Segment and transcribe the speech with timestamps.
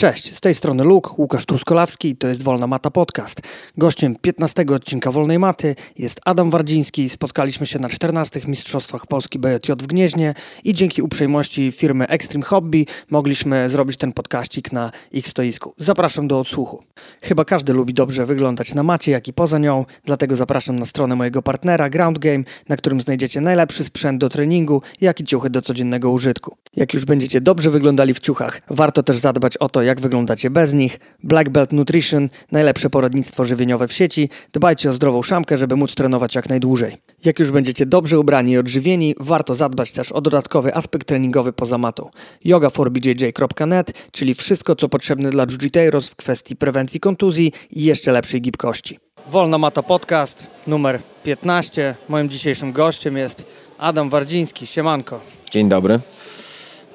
[0.00, 3.40] Cześć, z tej strony Luke, Łukasz Truskolawski, to jest Wolna Mata Podcast.
[3.78, 7.08] Gościem 15 odcinka Wolnej Maty jest Adam Wardziński.
[7.08, 10.34] Spotkaliśmy się na 14 Mistrzostwach Polski BJJ w Gnieźnie
[10.64, 15.74] i dzięki uprzejmości firmy Extreme Hobby mogliśmy zrobić ten podkaścik na ich stoisku.
[15.76, 16.82] Zapraszam do odsłuchu.
[17.22, 21.16] Chyba każdy lubi dobrze wyglądać na macie, jak i poza nią, dlatego zapraszam na stronę
[21.16, 25.62] mojego partnera Ground Game, na którym znajdziecie najlepszy sprzęt do treningu, jak i ciuchy do
[25.62, 26.56] codziennego użytku.
[26.76, 30.74] Jak już będziecie dobrze wyglądali w ciuchach, warto też zadbać o to, jak wyglądacie bez
[30.74, 31.00] nich.
[31.22, 34.28] Black Belt Nutrition, najlepsze poradnictwo żywieniowe w sieci.
[34.52, 36.96] Dbajcie o zdrową szamkę, żeby móc trenować jak najdłużej.
[37.24, 41.78] Jak już będziecie dobrze ubrani i odżywieni, warto zadbać też o dodatkowy aspekt treningowy poza
[41.78, 42.10] matą.
[42.46, 48.98] yoga4bjj.net, czyli wszystko co potrzebne dla jiu w kwestii prewencji kontuzji i jeszcze lepszej gibkości.
[49.30, 51.94] Wolna Mata Podcast numer 15.
[52.08, 53.46] Moim dzisiejszym gościem jest
[53.78, 54.66] Adam Wardziński.
[54.66, 55.20] Siemanko.
[55.50, 56.00] Dzień dobry.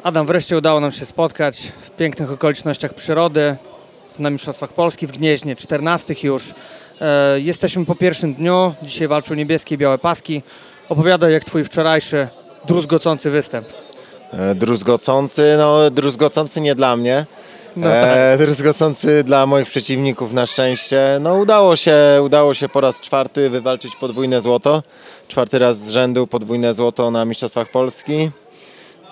[0.05, 3.55] Adam, wreszcie udało nam się spotkać w pięknych okolicznościach przyrody
[4.19, 6.53] na Mistrzostwach Polski w Gnieźnie, 14 już.
[7.01, 10.41] E, jesteśmy po pierwszym dniu, dzisiaj walczą niebieskie i białe paski.
[10.89, 12.27] Opowiadaj jak twój wczorajszy
[12.67, 13.67] druzgocący występ.
[14.33, 17.25] E, druzgocący, no druzgocący nie dla mnie.
[17.75, 18.17] No tak.
[18.17, 21.17] e, druzgocący dla moich przeciwników na szczęście.
[21.21, 24.83] No udało się, udało się po raz czwarty wywalczyć podwójne złoto.
[25.27, 28.31] Czwarty raz z rzędu podwójne złoto na Mistrzostwach Polski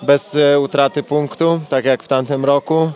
[0.04, 2.90] bez e, utraty punktu, tak jak w tamtym roku.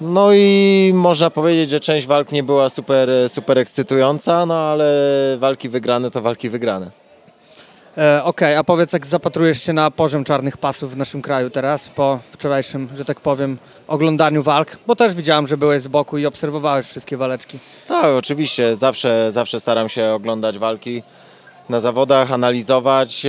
[0.00, 4.86] No i można powiedzieć, że część walk nie była super, e, super ekscytująca, no ale
[5.38, 6.90] walki wygrane to walki wygrane.
[7.98, 11.50] E, Okej, okay, a powiedz, jak zapatrujesz się na poziom czarnych pasów w naszym kraju
[11.50, 14.76] teraz, po wczorajszym, że tak powiem, oglądaniu walk?
[14.86, 17.58] Bo też widziałem, że byłeś z boku i obserwowałeś wszystkie waleczki.
[17.88, 18.76] Tak, oczywiście.
[18.76, 21.02] Zawsze, zawsze staram się oglądać walki
[21.68, 23.26] na zawodach, analizować.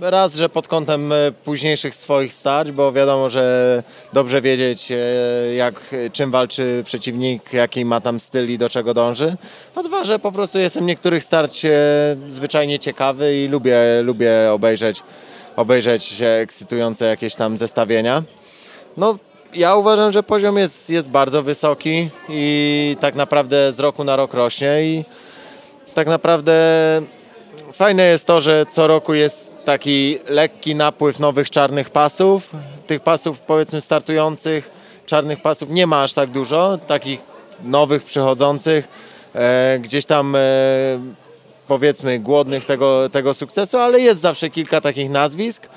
[0.00, 4.96] Raz, że pod kątem e, późniejszych swoich starć, bo wiadomo, że dobrze wiedzieć, e,
[5.54, 5.74] jak,
[6.12, 9.36] czym walczy przeciwnik, jaki ma tam styl i do czego dąży.
[9.74, 11.70] A dwa, że po prostu jestem niektórych starć e,
[12.28, 15.02] zwyczajnie ciekawy i lubię, lubię obejrzeć,
[15.56, 18.22] obejrzeć ekscytujące jakieś tam zestawienia.
[18.96, 19.18] No,
[19.54, 24.34] ja uważam, że poziom jest, jest bardzo wysoki i tak naprawdę z roku na rok
[24.34, 25.04] rośnie i
[25.94, 26.62] tak naprawdę
[27.74, 32.50] fajne jest to, że co roku jest taki lekki napływ nowych czarnych pasów.
[32.86, 34.70] Tych pasów powiedzmy startujących,
[35.06, 37.20] czarnych pasów nie ma aż tak dużo, takich
[37.64, 38.88] nowych przychodzących,
[39.34, 40.40] e, gdzieś tam e,
[41.68, 45.68] powiedzmy głodnych tego, tego sukcesu, ale jest zawsze kilka takich nazwisk,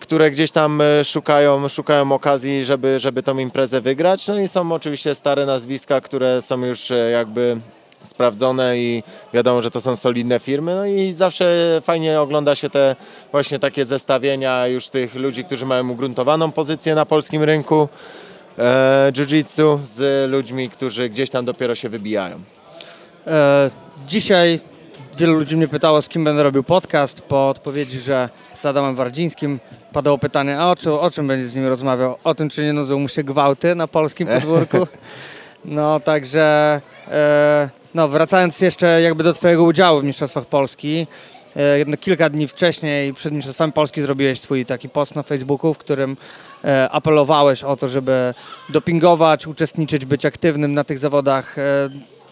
[0.00, 4.28] które gdzieś tam e, szukają, szukają okazji, żeby, żeby tą imprezę wygrać.
[4.28, 7.56] No i są oczywiście stare nazwiska, które są już e, jakby
[8.04, 9.02] sprawdzone i
[9.34, 10.74] wiadomo, że to są solidne firmy.
[10.74, 12.96] No i zawsze fajnie ogląda się te
[13.32, 17.88] właśnie takie zestawienia już tych ludzi, którzy mają ugruntowaną pozycję na polskim rynku
[18.58, 22.40] e, jiu-jitsu z ludźmi, którzy gdzieś tam dopiero się wybijają.
[23.26, 23.70] E,
[24.06, 24.60] dzisiaj
[25.16, 27.20] wielu ludzi mnie pytało, z kim będę robił podcast.
[27.20, 29.60] Po odpowiedzi, że z Adamem Wardzińskim
[29.92, 32.16] padało pytanie, a o, czym, o czym będzie z nim rozmawiał?
[32.24, 34.86] O tym, czy nie nudzą mu się gwałty na polskim podwórku?
[35.64, 41.06] No, także e, no, wracając jeszcze jakby do Twojego udziału w Mistrzostwach Polski,
[41.56, 46.16] e, kilka dni wcześniej przed Mistrzostwami Polski zrobiłeś swój taki post na Facebooku, w którym
[46.64, 48.34] e, apelowałeś o to, żeby
[48.68, 51.58] dopingować, uczestniczyć, być aktywnym na tych zawodach.
[51.58, 51.62] E,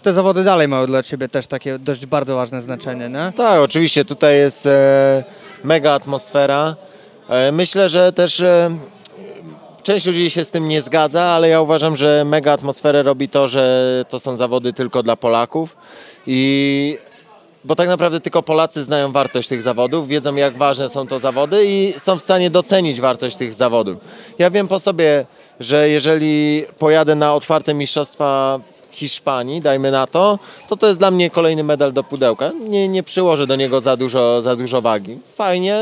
[0.02, 3.32] te zawody dalej mają dla Ciebie też takie dość bardzo ważne znaczenie, nie?
[3.36, 4.04] Tak, oczywiście.
[4.04, 4.68] Tutaj jest
[5.64, 6.76] mega atmosfera.
[7.52, 8.42] Myślę, że też
[9.82, 13.48] Część ludzi się z tym nie zgadza, ale ja uważam, że mega atmosferę robi to,
[13.48, 15.76] że to są zawody tylko dla Polaków
[16.26, 16.98] i
[17.64, 21.64] bo tak naprawdę tylko Polacy znają wartość tych zawodów, wiedzą jak ważne są to zawody
[21.66, 23.98] i są w stanie docenić wartość tych zawodów.
[24.38, 25.26] Ja wiem po sobie,
[25.60, 28.60] że jeżeli pojadę na otwarte mistrzostwa
[28.90, 30.38] Hiszpanii, dajmy na to,
[30.68, 32.50] to to jest dla mnie kolejny medal do pudełka.
[32.68, 35.18] Nie, nie przyłożę do niego za dużo, za dużo wagi.
[35.34, 35.76] Fajnie,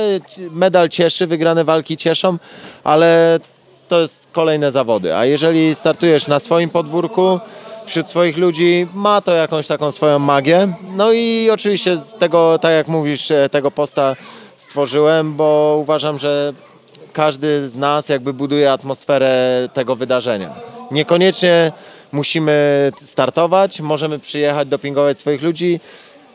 [0.50, 2.38] medal cieszy, wygrane walki cieszą,
[2.84, 3.40] ale
[3.90, 5.16] to jest kolejne zawody.
[5.16, 7.40] A jeżeli startujesz na swoim podwórku,
[7.86, 10.72] wśród swoich ludzi, ma to jakąś taką swoją magię.
[10.96, 14.16] No i oczywiście z tego, tak jak mówisz, e, tego posta
[14.56, 16.52] stworzyłem, bo uważam, że
[17.12, 20.54] każdy z nas jakby buduje atmosferę tego wydarzenia.
[20.90, 21.72] Niekoniecznie
[22.12, 25.80] musimy startować, możemy przyjechać, dopingować swoich ludzi.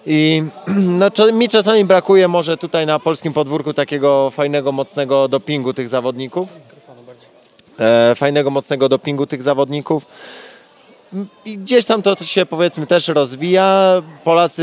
[0.06, 0.44] I
[1.00, 6.50] no, mi czasami brakuje może tutaj na polskim podwórku takiego fajnego, mocnego dopingu tych zawodników.
[7.80, 10.06] E, fajnego, mocnego dopingu tych zawodników.
[11.46, 14.02] i gdzieś tam to się powiedzmy też rozwija.
[14.24, 14.62] Polacy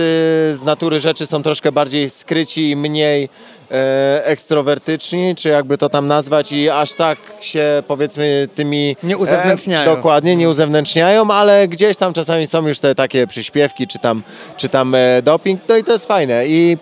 [0.57, 3.29] z natury rzeczy są troszkę bardziej skryci i mniej
[3.71, 8.97] e, ekstrowertyczni, czy jakby to tam nazwać i aż tak się powiedzmy tymi...
[9.03, 9.93] Nie uzewnętrzniają.
[9.93, 14.23] E, dokładnie, nie uzewnętrzniają, ale gdzieś tam czasami są już te takie przyśpiewki, czy tam,
[14.57, 16.47] czy tam e, doping, no i to jest fajne.
[16.47, 16.77] I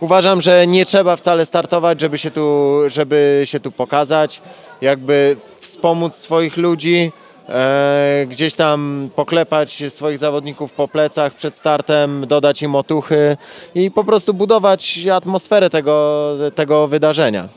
[0.00, 4.40] uważam, że nie trzeba wcale startować, żeby się tu, żeby się tu pokazać,
[4.80, 7.12] jakby wspomóc swoich ludzi,
[7.48, 13.36] e, gdzieś tam poklepać swoich zawodników po plecach przed startem, dodać im otuchy
[13.74, 17.48] i po prostu budować atmosferę tego, tego wydarzenia.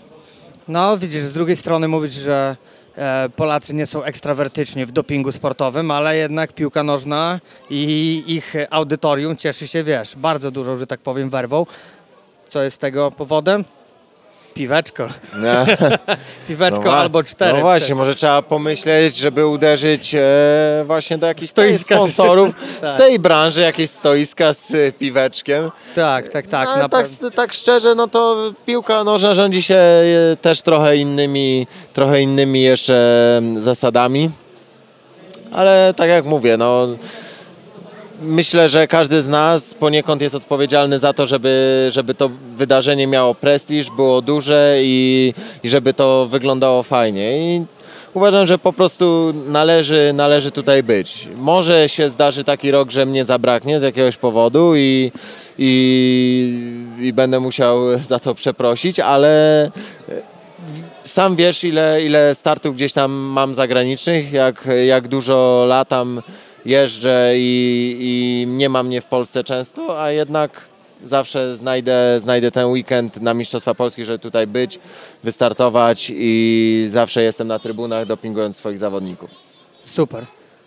[0.67, 2.55] No widzisz, z drugiej strony mówić, że
[2.97, 7.39] e, Polacy nie są ekstrawertyczni w dopingu sportowym, ale jednak piłka nożna
[7.69, 11.65] i ich audytorium cieszy się, wiesz, bardzo dużo, że tak powiem, werwą.
[12.51, 13.63] Co jest tego powodem?
[14.53, 15.07] Piweczko.
[15.35, 15.65] No.
[16.47, 17.53] Piweczko No albo cztery.
[17.53, 20.19] No właśnie, może trzeba pomyśleć, żeby uderzyć e,
[20.85, 21.95] właśnie do jakichś Stoiska.
[21.95, 22.49] sponsorów
[22.81, 22.89] Tak.
[22.89, 25.71] z tej branży, jakieś stoiska z e, piweczkiem.
[25.95, 26.69] Tak, tak, tak.
[26.69, 27.05] Ale tak,
[27.35, 33.35] tak szczerze, no to piłka nożna rządzi się e, też trochę innymi, trochę innymi jeszcze
[33.37, 34.29] mm, zasadami.
[35.51, 36.87] Ale tak jak mówię, no
[38.21, 43.35] myślę, że każdy z nas poniekąd jest odpowiedzialny za to, żeby, żeby to wydarzenie miało
[43.35, 45.33] prestiż, było duże i,
[45.63, 47.55] i żeby to wyglądało fajnie.
[47.55, 47.65] I
[48.13, 51.27] uważam, że po prostu należy, należy tutaj być.
[51.37, 55.11] Może się zdarzy taki rok, że mnie zabraknie z jakiegoś powodu i,
[55.57, 56.59] i,
[56.99, 57.77] i będę musiał
[58.09, 59.71] za to przeprosić, ale
[61.03, 66.21] sam wiesz, ile, ile startów gdzieś tam mam zagranicznych, jak, jak dużo latam,
[66.65, 70.51] jeżdżę i, i nie ma mnie w Polsce często, a jednak
[71.05, 74.79] zawsze znajdę, znajdę ten weekend na Mistrzostwa Polski, żeby tutaj być,
[75.23, 79.29] wystartować i zawsze jestem na trybunach dopingując swoich zawodników.
[79.83, 80.25] Super.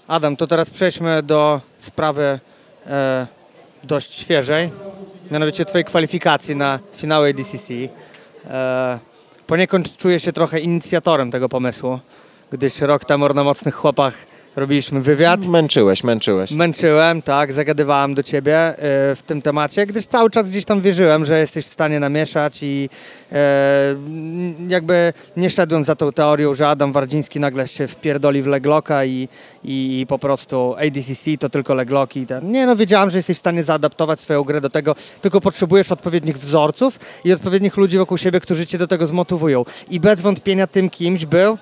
[0.08, 2.40] Adam, to teraz przejdźmy do sprawy
[2.86, 3.26] e,
[3.84, 4.70] dość świeżej,
[5.30, 7.74] mianowicie Twojej kwalifikacji na finały ADCC.
[8.50, 8.98] E,
[9.46, 11.98] poniekąd czuję się trochę inicjatorem tego pomysłu,
[12.52, 14.14] gdyż rok temu na Mocnych Chłopach
[14.56, 15.46] robiliśmy wywiad.
[15.46, 16.50] Męczyłeś, męczyłeś.
[16.50, 18.76] Męczyłem, tak, zagadywałem do ciebie e,
[19.14, 22.88] w tym temacie, gdyż cały czas gdzieś tam wierzyłem, że jesteś w stanie namieszać i
[23.32, 23.96] e,
[24.68, 29.28] jakby nie szedłem za tą teorią, że Adam Wardziński nagle się wpierdoli w legloka i,
[29.64, 32.20] i, i po prostu ADCC to tylko legloki.
[32.20, 32.52] i Ten.
[32.52, 36.38] Nie no, wiedziałem, że jesteś w stanie zaadaptować swoją grę do tego, tylko potrzebujesz odpowiednich
[36.38, 39.64] wzorców i odpowiednich ludzi wokół siebie, którzy cię do tego zmotywują.
[39.90, 41.58] I bez wątpienia tym kimś był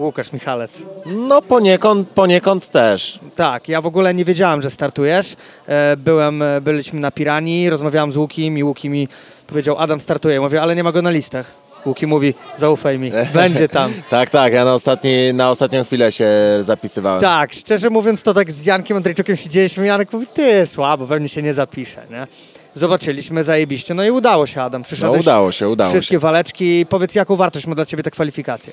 [0.00, 0.70] Łukasz Michalec.
[1.06, 3.18] No poniekąd, poniekąd też.
[3.36, 5.36] Tak, ja w ogóle nie wiedziałem, że startujesz.
[5.68, 9.08] E, Byłem, e, byliśmy na Piranii, rozmawiałem z Łukim i Łuki mi
[9.46, 10.40] powiedział, Adam startuje.
[10.40, 11.46] Mówię, ale nie ma go na listach.
[11.86, 13.92] Łuki mówi, zaufaj mi, będzie tam.
[14.10, 16.28] Tak, tak, ja na, ostatni, na ostatnią chwilę się
[16.60, 17.20] zapisywałem.
[17.20, 19.86] Tak, szczerze mówiąc, to tak z Jankiem Andrzejczukiem siedzieliśmy.
[19.86, 22.26] Janek mówi, ty słabo, pewnie się nie zapisze, nie?
[22.74, 23.94] Zobaczyliśmy, zajebiście.
[23.94, 24.80] No i udało się, Adam.
[24.80, 26.18] No Przyszedłeś udało się, udało wszystkie się.
[26.18, 26.86] waleczki.
[26.86, 28.72] Powiedz, jaką wartość ma dla ciebie ta kwalifikacja?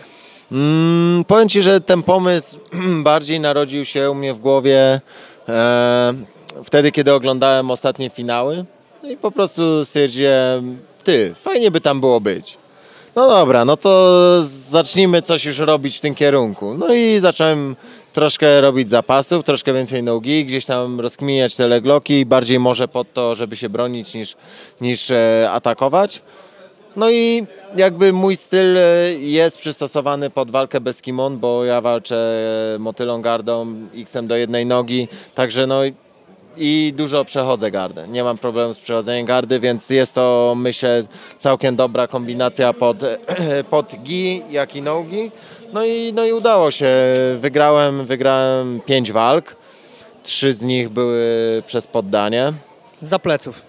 [0.51, 2.59] Mm, powiem Ci, że ten pomysł
[3.03, 5.01] bardziej narodził się u mnie w głowie
[5.49, 6.13] e,
[6.63, 8.65] wtedy, kiedy oglądałem ostatnie finały
[9.03, 12.57] i po prostu stwierdziłem, ty, fajnie by tam było być.
[13.15, 16.73] No dobra, no to zacznijmy coś już robić w tym kierunku.
[16.73, 17.75] No i zacząłem
[18.13, 23.35] troszkę robić zapasów, troszkę więcej nogi, gdzieś tam rozkminiać te legloki, bardziej może pod to,
[23.35, 24.35] żeby się bronić niż,
[24.81, 26.21] niż e, atakować.
[26.95, 28.81] No i jakby mój styl e,
[29.19, 32.15] jest przystosowany pod walkę bez kimon, bo ja walczę
[32.75, 38.07] e, motylą gardą, x-em do jednej nogi, także no i- dużo przechodzę gardę.
[38.07, 41.03] Nie mam problemu z przechodzeniem gardy, więc jest to myślę
[41.37, 42.97] całkiem dobra kombinacja pod,
[43.69, 45.31] pod gi, jak i nogi.
[45.73, 46.87] No i, no i udało się.
[47.39, 49.55] Wygrałem, wygrałem pięć walk.
[50.23, 51.23] Trzy z nich były
[51.65, 52.53] przez poddanie.
[53.01, 53.61] Za pleców.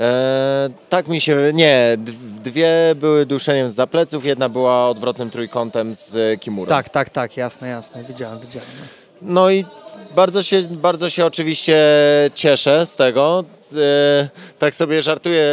[0.00, 1.36] E, tak mi się.
[1.54, 1.96] Nie,
[2.42, 6.68] dwie były duszeniem z zapleców, jedna była odwrotnym trójkątem z Kimurą.
[6.68, 8.04] Tak, tak, tak, jasne, jasne.
[8.04, 8.68] Widziałem, widziałem.
[9.22, 9.64] No i
[10.16, 11.76] bardzo się, bardzo się oczywiście
[12.34, 13.44] cieszę z tego.
[13.76, 14.28] E,
[14.58, 15.46] tak sobie żartuję,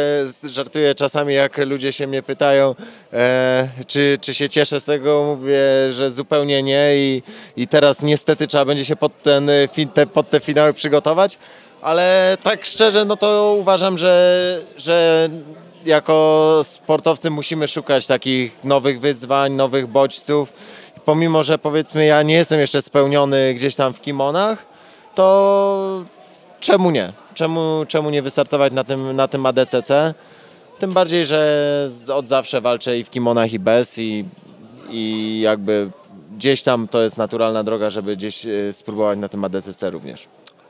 [0.44, 2.74] żartuję czasami, jak ludzie się mnie pytają,
[3.12, 5.36] e, czy, czy się cieszę z tego.
[5.36, 5.58] Mówię,
[5.90, 7.22] że zupełnie nie i,
[7.56, 11.38] i teraz niestety trzeba będzie się pod, ten, e, pod te finały przygotować.
[11.82, 15.28] Ale tak szczerze, no to uważam, że, że
[15.84, 20.52] jako sportowcy musimy szukać takich nowych wyzwań, nowych bodźców.
[21.04, 24.66] Pomimo, że powiedzmy ja nie jestem jeszcze spełniony gdzieś tam w kimonach,
[25.14, 26.04] to
[26.60, 27.12] czemu nie?
[27.34, 30.14] Czemu, czemu nie wystartować na tym, na tym ADCC?
[30.78, 34.24] Tym bardziej, że od zawsze walczę i w kimonach i bez i,
[34.90, 35.90] i jakby
[36.36, 40.28] gdzieś tam to jest naturalna droga, żeby gdzieś e, spróbować na tym ADTC również.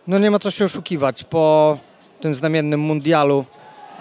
[0.08, 1.24] No nie ma co się oszukiwać.
[1.24, 1.78] Po
[2.20, 3.44] tym znamiennym mundialu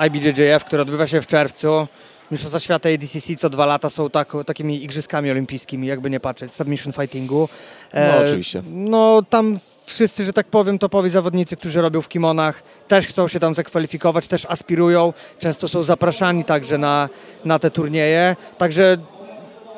[0.07, 1.87] IBJJF, który odbywa się w czerwcu,
[2.31, 6.93] Mistrzostwa Świata ADCC co dwa lata są tak, takimi igrzyskami olimpijskimi, jakby nie patrzeć, submission
[6.93, 7.49] fightingu.
[7.91, 8.61] E, no oczywiście.
[8.71, 13.39] No tam wszyscy, że tak powiem, topowi zawodnicy, którzy robią w kimonach, też chcą się
[13.39, 17.09] tam zakwalifikować, też aspirują, często są zapraszani także na,
[17.45, 18.35] na te turnieje.
[18.57, 18.97] Także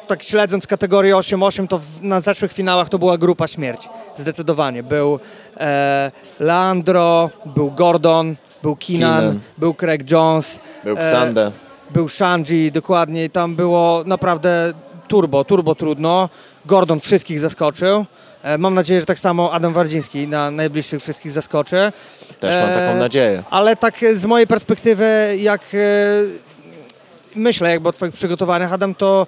[0.10, 3.90] tak śledząc kategorię 8-8, to w, na zeszłych finałach to była grupa śmierć.
[4.18, 4.84] Zdecydowanie.
[4.84, 5.20] Był
[5.58, 9.40] e, Leandro, był Gordon, był Keenan, Keenan.
[9.58, 10.60] był Craig Jones.
[10.84, 11.46] Był Xande.
[11.46, 11.52] E,
[11.92, 13.30] był Shanji, dokładnie.
[13.30, 14.74] Tam było naprawdę
[15.08, 16.30] turbo, turbo trudno.
[16.66, 18.06] Gordon wszystkich zaskoczył.
[18.44, 21.92] E, mam nadzieję, że tak samo Adam Wardziński na najbliższych wszystkich zaskoczy.
[22.40, 23.44] Też mam taką e, nadzieję.
[23.50, 25.78] Ale tak z mojej perspektywy, jak e,
[27.36, 29.28] myślę jakby o Twoich przygotowaniach, Adam, to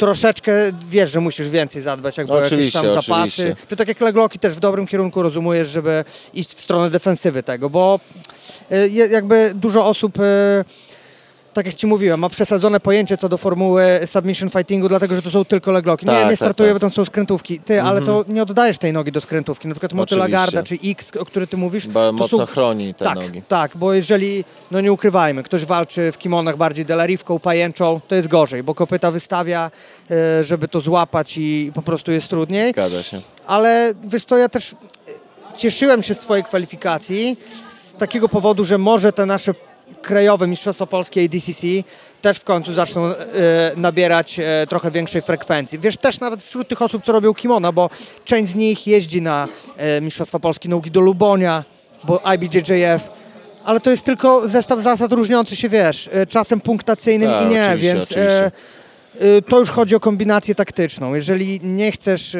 [0.00, 0.52] troszeczkę
[0.88, 3.12] wiesz, że musisz więcej zadbać jakby o jakieś tam zapasy.
[3.12, 3.56] Oczywiście.
[3.68, 6.04] Czy tak jak Legloki też w dobrym kierunku rozumiesz, żeby
[6.34, 8.00] iść w stronę defensywy tego, bo
[9.10, 10.18] jakby dużo osób
[11.52, 15.30] tak jak Ci mówiłem, ma przesadzone pojęcie co do formuły submission fightingu, dlatego że to
[15.30, 16.06] są tylko legloki.
[16.06, 16.76] Tak, nie, nie tak, startuje, tak.
[16.76, 17.60] bo tam są skrętówki.
[17.60, 18.34] Ty, ale to mhm.
[18.34, 19.68] nie oddajesz tej nogi do skrętówki.
[19.68, 21.88] Na przykład Motyla Garda czy X, o który Ty mówisz.
[21.88, 22.46] Bo mocno są...
[22.46, 23.42] chroni te tak, nogi.
[23.48, 28.28] Tak, bo jeżeli, no nie ukrywajmy, ktoś walczy w kimonach bardziej delariwką, pajęczą, to jest
[28.28, 29.70] gorzej, bo kopyta wystawia,
[30.10, 32.72] e, żeby to złapać i po prostu jest trudniej.
[32.72, 33.20] Zgadza się.
[33.46, 34.74] Ale wiesz co, ja też
[35.56, 37.36] cieszyłem się z Twojej kwalifikacji
[37.76, 39.54] z takiego powodu, że może te nasze
[40.02, 41.66] krajowe Mistrzostwa Polskie i DCC
[42.22, 43.14] też w końcu zaczną e,
[43.76, 45.78] nabierać e, trochę większej frekwencji.
[45.78, 47.90] Wiesz, też nawet wśród tych osób, co robią kimono, bo
[48.24, 51.64] część z nich jeździ na e, Mistrzostwa Polskie Nauki do Lubonia,
[52.04, 53.10] bo IBJJF,
[53.64, 58.08] ale to jest tylko zestaw zasad różniący się, wiesz, czasem punktacyjnym Ta, i nie, więc
[59.48, 61.14] to już chodzi o kombinację taktyczną.
[61.14, 62.36] Jeżeli nie chcesz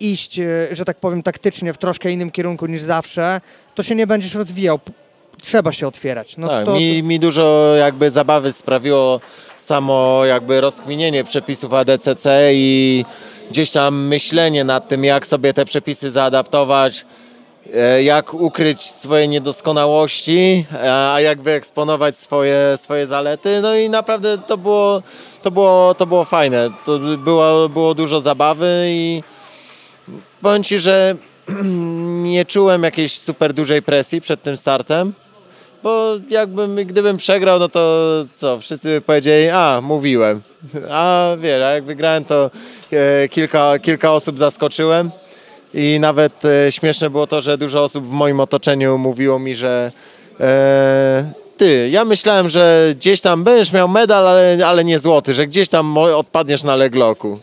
[0.00, 3.40] iść, że tak powiem, taktycznie w troszkę innym kierunku niż zawsze,
[3.74, 4.78] to się nie będziesz rozwijał
[5.42, 6.36] trzeba się otwierać.
[6.36, 9.20] No tak, to, mi, mi dużo jakby zabawy sprawiło
[9.60, 13.04] samo jakby rozkminienie przepisów ADCC i
[13.50, 17.04] gdzieś tam myślenie nad tym, jak sobie te przepisy zaadaptować,
[17.74, 23.60] e, jak ukryć swoje niedoskonałości, a jak wyeksponować swoje, swoje zalety.
[23.62, 25.02] No i naprawdę to było,
[25.42, 26.70] to było, to było fajne.
[26.86, 29.22] To było, było dużo zabawy i
[30.42, 31.16] powiem Ci, że
[32.22, 35.12] nie czułem jakiejś super dużej presji przed tym startem
[35.82, 40.40] bo jakbym, gdybym przegrał, no to co, wszyscy by powiedzieli, a, mówiłem.
[40.90, 42.50] A wiesz, a jak wygrałem, to
[42.92, 45.10] e, kilka, kilka osób zaskoczyłem
[45.74, 49.92] i nawet e, śmieszne było to, że dużo osób w moim otoczeniu mówiło mi, że
[50.40, 55.46] e, ty, ja myślałem, że gdzieś tam będziesz miał medal, ale, ale nie złoty, że
[55.46, 57.40] gdzieś tam odpadniesz na legloku.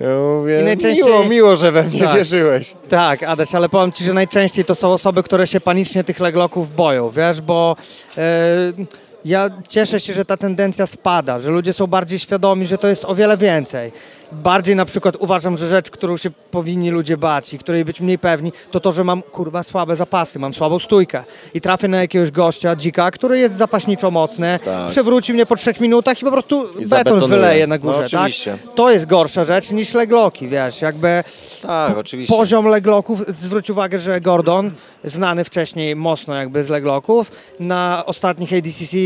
[0.00, 1.06] Ja mówię, najczęściej...
[1.06, 2.74] miło, miło, że we mnie tak, wierzyłeś.
[2.88, 6.74] Tak, Adaś, ale powiem Ci, że najczęściej to są osoby, które się panicznie tych legloków
[6.74, 7.76] boją, wiesz, bo...
[8.16, 8.86] Yy
[9.24, 13.04] ja cieszę się, że ta tendencja spada, że ludzie są bardziej świadomi, że to jest
[13.04, 13.92] o wiele więcej.
[14.32, 18.18] Bardziej na przykład uważam, że rzecz, którą się powinni ludzie bać i której być mniej
[18.18, 22.30] pewni, to to, że mam kurwa słabe zapasy, mam słabą stójkę i trafię na jakiegoś
[22.30, 24.90] gościa, dzika, który jest zapaśniczo mocny, tak.
[24.90, 28.02] przewróci mnie po trzech minutach i po prostu I beton wyleje na górze.
[28.12, 28.32] No, tak?
[28.74, 31.24] To jest gorsza rzecz niż legloki, wiesz, jakby
[31.62, 32.36] tak, oczywiście.
[32.36, 34.70] poziom legloków, zwróć uwagę, że Gordon,
[35.04, 38.96] znany wcześniej mocno jakby z legloków, na ostatnich ADCC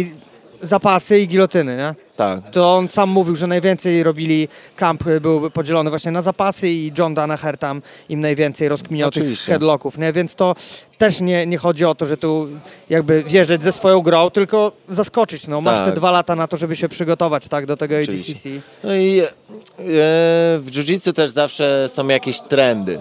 [0.65, 1.95] zapasy i gilotyny, nie?
[2.17, 2.51] Tak.
[2.51, 7.15] To on sam mówił, że najwięcej robili, kamp był podzielony właśnie na zapasy i John
[7.15, 9.45] Danaher tam im najwięcej rozkminiał Oczywiście.
[9.45, 10.13] tych headlocków, nie?
[10.13, 10.55] Więc to
[10.99, 12.49] też nie, nie chodzi o to, że tu
[12.91, 15.61] jakby wjeżdżać ze swoją grą, tylko zaskoczyć, no.
[15.61, 15.89] Masz tak.
[15.89, 18.33] te dwa lata na to, żeby się przygotować, tak, do tego Oczywiście.
[18.33, 18.49] ADCC.
[18.85, 19.25] No i e,
[20.59, 23.01] w jiu-jitsu też zawsze są jakieś trendy.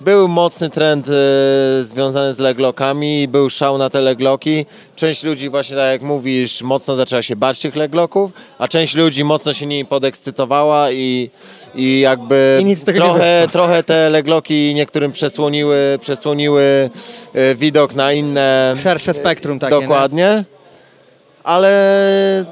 [0.00, 4.66] Był mocny trend e, związany z leglokami, był szał na te legloki.
[4.96, 9.24] Część ludzi właśnie tak jak mówisz, mocno zaczęła się bać tych legloków, a część ludzi
[9.24, 11.30] mocno się nimi podekscytowała i,
[11.74, 16.90] i jakby I trochę, trochę te legloki niektórym przesłoniły, przesłoniły
[17.34, 18.74] e, widok na inne...
[18.82, 20.18] Szersze spektrum takie, Dokładnie.
[20.18, 20.44] Nie?
[21.44, 22.44] Ale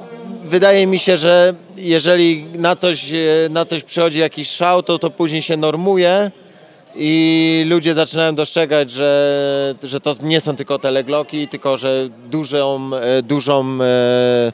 [0.43, 3.17] wydaje mi się, że jeżeli na coś, e,
[3.49, 6.31] na coś przychodzi jakiś szał, to to później się normuje
[6.95, 12.89] i ludzie zaczynają dostrzegać, że, że to nie są tylko te legloki, tylko że dużą,
[12.95, 14.51] e, dużą e,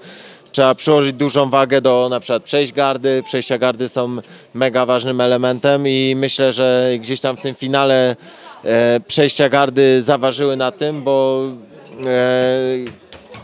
[0.51, 3.23] trzeba przyłożyć dużą wagę do na przykład przejść gardy.
[3.25, 4.17] Przejścia gardy są
[4.53, 8.15] mega ważnym elementem i myślę, że gdzieś tam w tym finale
[8.63, 11.43] e, przejścia gardy zaważyły na tym, bo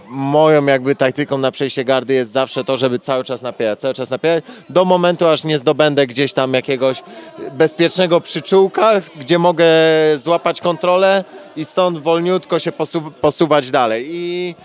[0.10, 4.10] moją jakby taktyką na przejście gardy jest zawsze to, żeby cały czas napierać, cały czas
[4.10, 7.04] napierać, do momentu aż nie zdobędę gdzieś tam jakiegoś
[7.52, 9.66] bezpiecznego przyczółka, gdzie mogę
[10.24, 11.24] złapać kontrolę
[11.56, 14.08] i stąd wolniutko się posu posuwać dalej.
[14.10, 14.56] I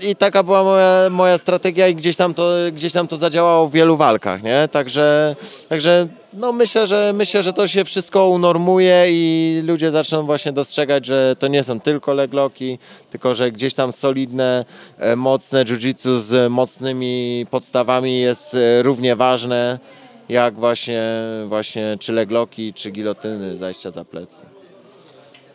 [0.00, 3.72] i taka była moja, moja strategia i gdzieś tam, to, gdzieś tam to zadziałało w
[3.72, 4.68] wielu walkach, nie?
[4.68, 5.36] Także,
[5.68, 11.06] także no myślę, że myślę, że to się wszystko unormuje i ludzie zaczną właśnie dostrzegać,
[11.06, 12.78] że to nie są tylko legloki,
[13.10, 14.64] tylko że gdzieś tam solidne,
[14.98, 19.78] e, mocne jiu-jitsu z mocnymi podstawami jest e, równie ważne
[20.28, 21.02] jak właśnie,
[21.48, 24.42] właśnie czy legloki, czy gilotyny, zajścia za plecy.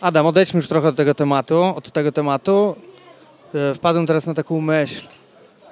[0.02, 2.76] Adam, odejdźmy już trochę od tego tematu, od tego tematu.
[3.56, 5.08] E, wpadłem teraz na taką myśl.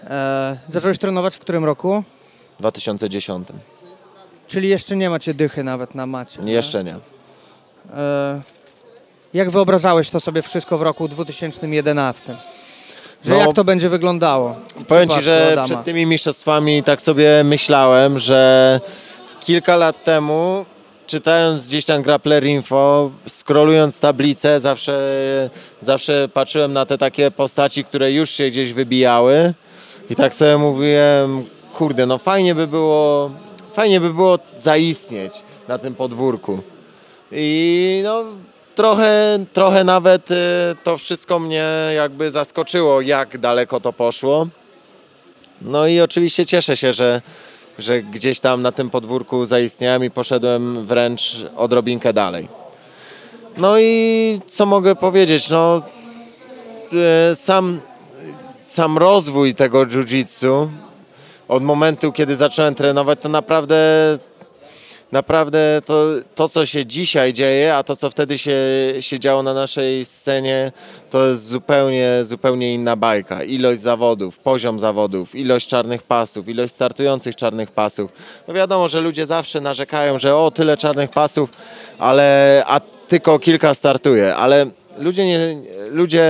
[0.03, 2.03] E, zacząłeś trenować w którym roku?
[2.55, 3.47] W 2010.
[4.47, 6.41] Czyli jeszcze nie macie dychy nawet na macie.
[6.41, 6.53] Nie?
[6.53, 6.95] Jeszcze nie.
[7.95, 8.41] E,
[9.33, 12.37] jak wyobrażałeś to sobie wszystko w roku 2011?
[13.23, 14.55] Że No, jak to będzie wyglądało?
[14.87, 15.67] Powiem Ci, że Adama?
[15.67, 18.79] przed tymi mistrzostwami tak sobie myślałem, że
[19.41, 20.65] kilka lat temu
[21.07, 25.49] czytając gdzieś tam Grappler Info, scrollując tablicę, zawsze,
[25.81, 29.53] zawsze patrzyłem na te takie postaci, które już się gdzieś wybijały
[30.09, 33.31] i tak sobie mówiłem, kurde, no fajnie by było,
[33.73, 35.33] fajnie by było zaistnieć
[35.67, 36.59] na tym podwórku.
[37.31, 38.23] I no
[38.75, 40.35] trochę, trochę nawet y,
[40.83, 44.47] to wszystko mnie jakby zaskoczyło, jak daleko to poszło.
[45.61, 47.21] No i oczywiście cieszę się, że,
[47.79, 52.47] że gdzieś tam na tym podwórku zaistniałem i poszedłem wręcz odrobinkę dalej.
[53.57, 55.49] No i co mogę powiedzieć?
[55.49, 55.81] No,
[57.31, 57.79] e, sam,
[58.65, 60.67] sam rozwój tego jiu-jitsu
[61.47, 63.77] od momentu, kiedy zacząłem trenować, to naprawdę
[65.11, 68.57] naprawdę to, to, co się dzisiaj dzieje, a to, co wtedy się,
[68.99, 70.71] się działo na naszej scenie,
[71.09, 73.43] to jest zupełnie, zupełnie inna bajka.
[73.43, 78.11] Ilość zawodów, poziom zawodów, ilość czarnych pasów, ilość startujących czarnych pasów.
[78.47, 81.49] No wiadomo, że ludzie zawsze narzekają, że o, tyle czarnych pasów,
[81.99, 84.65] ale a tylko kilka startuje, ale
[84.99, 85.39] ludzie, nie,
[85.91, 86.25] ludzie,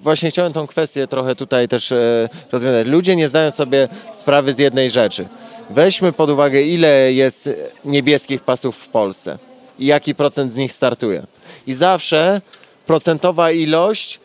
[0.00, 2.86] właśnie chciałem tą kwestię trochę tutaj też e, rozwiązać.
[2.86, 5.28] Ludzie nie zdają sobie sprawy z jednej rzeczy.
[5.70, 7.48] Weźmy pod uwagę, ile jest
[7.84, 9.38] niebieskich pasów w Polsce
[9.78, 11.26] i jaki procent z nich startuje.
[11.66, 12.40] I zawsze
[12.86, 14.20] procentowa ilość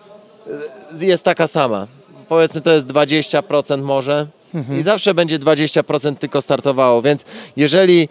[1.02, 1.88] e, jest taka sama.
[2.30, 4.28] Powiedzmy, to jest 20% może.
[4.80, 7.02] I zawsze będzie 20% tylko startowało.
[7.02, 7.26] Więc
[7.58, 8.10] jeżeli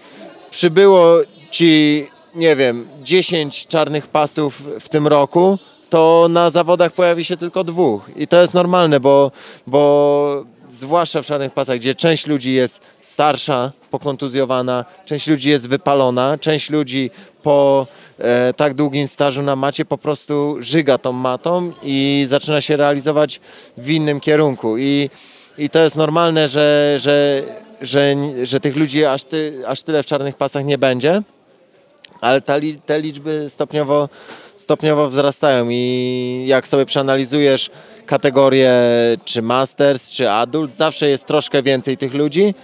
[0.50, 1.18] przybyło
[1.50, 2.06] ci
[2.36, 5.58] nie wiem, 10 czarnych pasów w tym roku,
[5.90, 8.10] to na zawodach pojawi się tylko dwóch.
[8.16, 9.30] I to jest normalne, bo,
[9.66, 16.38] bo zwłaszcza w czarnych pasach, gdzie część ludzi jest starsza, pokontuzjowana, część ludzi jest wypalona,
[16.38, 17.10] część ludzi
[17.42, 17.86] po
[18.18, 23.40] e, tak długim stażu na macie po prostu żyga tą matą i zaczyna się realizować
[23.76, 24.78] w innym kierunku.
[24.78, 25.10] I,
[25.58, 27.42] i to jest normalne, że, że,
[27.80, 31.22] że, że tych ludzi aż, ty, aż tyle w czarnych pasach nie będzie
[32.20, 32.54] ale ta,
[32.86, 34.08] te liczby stopniowo,
[34.56, 37.70] stopniowo wzrastają i jak sobie przeanalizujesz
[38.06, 38.72] kategorie
[39.24, 42.54] czy masters, czy adult, zawsze jest troszkę więcej tych ludzi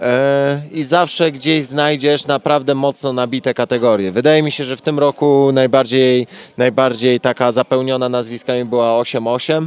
[0.00, 4.12] e, i zawsze gdzieś znajdziesz naprawdę mocno nabite kategorie.
[4.12, 9.66] Wydaje mi się, że w tym roku najbardziej, najbardziej taka zapełniona nazwiskami była 8-8.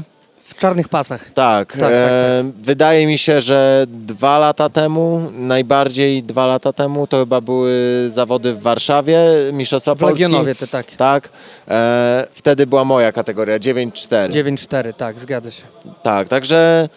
[0.51, 1.31] W czarnych pasach.
[1.33, 7.19] Tak, tak, e, wydaje mi się, że dwa lata temu, najbardziej dwa lata temu, to
[7.19, 7.71] chyba były
[8.13, 9.19] zawody w Warszawie,
[9.53, 10.23] Mistrzostwa W Polski.
[10.23, 10.91] Legionowie te tak.
[10.91, 11.29] Tak,
[11.67, 14.29] e, wtedy była moja kategoria, 9-4.
[14.29, 15.63] 9-4, tak, zgadza się.
[16.03, 16.89] Tak, także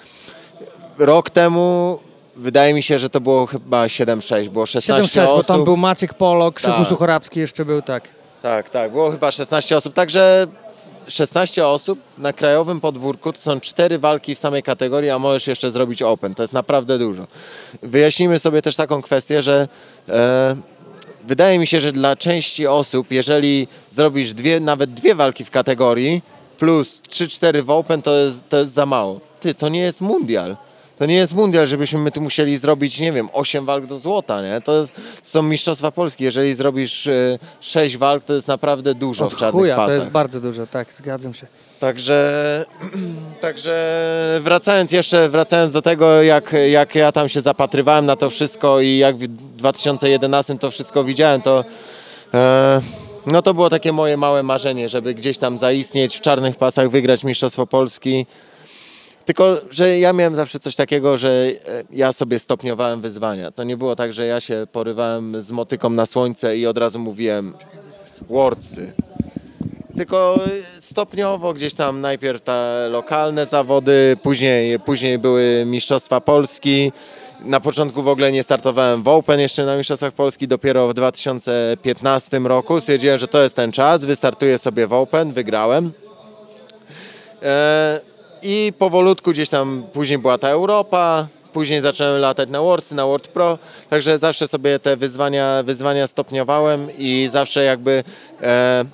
[0.98, 1.98] rok temu
[2.36, 5.46] wydaje mi się, że to było chyba 7-6, było 16 7-6, bo osób.
[5.46, 6.88] tam był Maciek Polo, Krzyku Tak.
[6.88, 8.08] Suchorabski jeszcze był, tak.
[8.42, 10.46] Tak, tak, było chyba 16 osób, także
[11.08, 15.70] 16 osób na krajowym podwórku to są cztery walki w samej kategorii, a możesz jeszcze
[15.70, 16.34] zrobić open.
[16.34, 17.26] To jest naprawdę dużo.
[17.82, 19.68] Wyjaśnijmy sobie też taką kwestię, że
[20.08, 20.56] e,
[21.24, 26.22] wydaje mi się, że dla części osób, jeżeli zrobisz dwie, nawet dwie walki w kategorii
[26.58, 29.20] plus 3-4 w open, to jest, to jest za mało.
[29.40, 30.56] Ty, to nie jest mundial.
[30.98, 34.42] To nie jest mundial, żebyśmy my tu musieli zrobić, nie wiem, 8 walk do złota,
[34.42, 34.60] nie?
[34.60, 36.24] To, jest, to są Mistrzostwa Polski.
[36.24, 39.88] Jeżeli zrobisz e, 6 walk, to jest naprawdę dużo w Od czarnych chuja, pasach.
[39.94, 41.46] to jest bardzo dużo, tak, zgadzam się.
[41.80, 42.64] Także,
[43.40, 48.80] także wracając jeszcze, wracając do tego, jak, jak ja tam się zapatrywałem na to wszystko
[48.80, 49.26] i jak w
[49.56, 51.64] 2011 to wszystko widziałem, to
[52.34, 52.80] e,
[53.26, 57.24] no to było takie moje małe marzenie, żeby gdzieś tam zaistnieć w czarnych pasach, wygrać
[57.24, 58.26] Mistrzostwo Polski.
[59.24, 63.50] Tylko, że ja miałem zawsze coś takiego, że e, ja sobie stopniowałem wyzwania.
[63.50, 66.98] To nie było tak, że ja się porywałem z motyką na słońce i od razu
[66.98, 67.54] mówiłem
[68.28, 68.92] Wordsy.
[69.96, 70.38] tylko
[70.80, 76.92] stopniowo gdzieś tam najpierw te lokalne zawody, później, później były Mistrzostwa Polski.
[77.44, 82.38] Na początku w ogóle nie startowałem w Open jeszcze na Mistrzostwach Polski, dopiero w 2015
[82.38, 85.92] roku stwierdziłem, że to jest ten czas, wystartuję sobie w Open, wygrałem.
[87.42, 88.13] E,
[88.46, 93.28] I powolutku gdzieś tam później była ta Europa, później zacząłem latać na Worldsy, na World
[93.28, 93.58] Pro,
[93.90, 98.04] także zawsze sobie te wyzwania, wyzwania stopniowałem i zawsze jakby
[98.42, 98.84] e,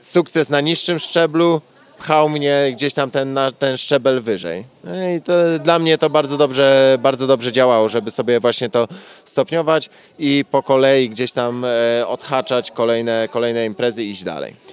[0.00, 1.60] sukces na niższym szczeblu
[1.98, 4.64] pchał mnie gdzieś tam ten, na, ten szczebel wyżej.
[4.84, 8.88] No I to, dla mnie to bardzo dobrze, bardzo dobrze działało, żeby sobie właśnie to
[9.24, 14.65] stopniować i po kolei gdzieś tam e, odhaczać kolejne, kolejne imprezy i iść dalej.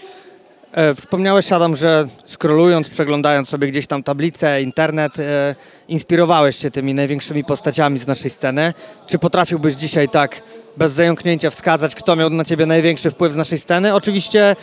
[0.74, 5.56] E, wspomniałeś, Adam, że skrolując, przeglądając sobie gdzieś tam tablicę, internet, e,
[5.88, 8.74] inspirowałeś się tymi największymi postaciami z naszej sceny.
[9.08, 10.42] Czy potrafiłbyś dzisiaj tak
[10.78, 13.94] bez zająknięcia wskazać, kto miał na ciebie największy wpływ z naszej sceny?
[13.94, 14.56] Oczywiście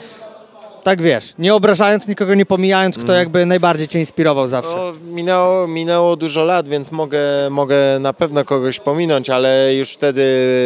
[0.83, 4.77] tak wiesz, nie obrażając nikogo, nie pomijając, kto jakby najbardziej cię inspirował zawsze.
[4.77, 7.21] No, minęło, minęło dużo lat, więc mogę,
[7.51, 10.23] mogę na pewno kogoś pominąć, ale już wtedy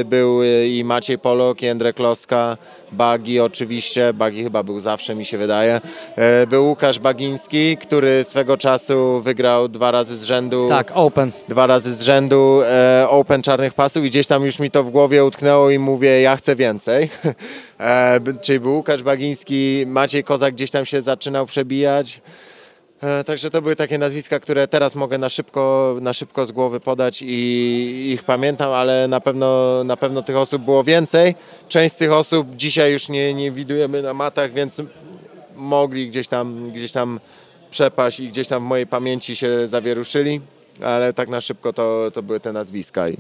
[0.07, 2.57] był i Maciej Polok, i Jędrek Kloska,
[2.95, 5.81] Bagi oczywiście, Bagi chyba był zawsze, mi się wydaje.
[6.17, 10.67] E, Był Łukasz Bagiński, który swego czasu wygrał dwa razy z rzędu.
[10.69, 11.33] Tak, open.
[11.49, 14.91] Dwa razy z rzędu e, Open Czarnych Pasów i gdzieś tam już mi to w
[14.91, 17.09] głowie utknęło i mówię, ja chcę więcej.
[17.81, 22.21] E, Czyli był Łukasz Bagiński, Maciej Kozak gdzieś tam się zaczynał przebijać.
[23.05, 26.81] E, Także to były takie nazwiska, które teraz mogę na szybko, na szybko z głowy
[26.81, 31.35] podać i ich pamiętam, ale na pewno, na pewno tych osób było więcej.
[31.69, 34.83] Część z tych osób dzisiaj już nie, nie widujemy na matach, więc
[35.57, 37.21] mogli gdzieś tam, gdzieś tam
[37.71, 40.41] przepaść i gdzieś tam w mojej pamięci się zawieruszyli,
[40.83, 43.09] ale tak na szybko to, to były te nazwiska.
[43.09, 43.19] I,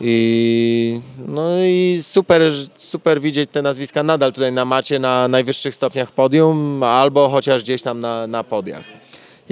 [0.00, 2.42] i, no i super,
[2.76, 7.82] super widzieć te nazwiska nadal tutaj na macie, na najwyższych stopniach podium, albo chociaż gdzieś
[7.82, 9.01] tam na, na podiach.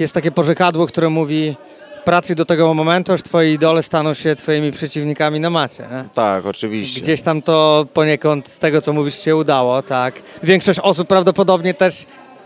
[0.01, 1.55] Jest takie porzekadło, które mówi
[2.05, 5.83] pracuj do tego momentu, aż twoi idole staną się twoimi przeciwnikami na macie.
[5.83, 6.05] Nie?
[6.13, 7.01] Tak, oczywiście.
[7.01, 10.13] Gdzieś tam to poniekąd z tego, co mówisz, się udało, tak.
[10.43, 12.05] Większość osób prawdopodobnie też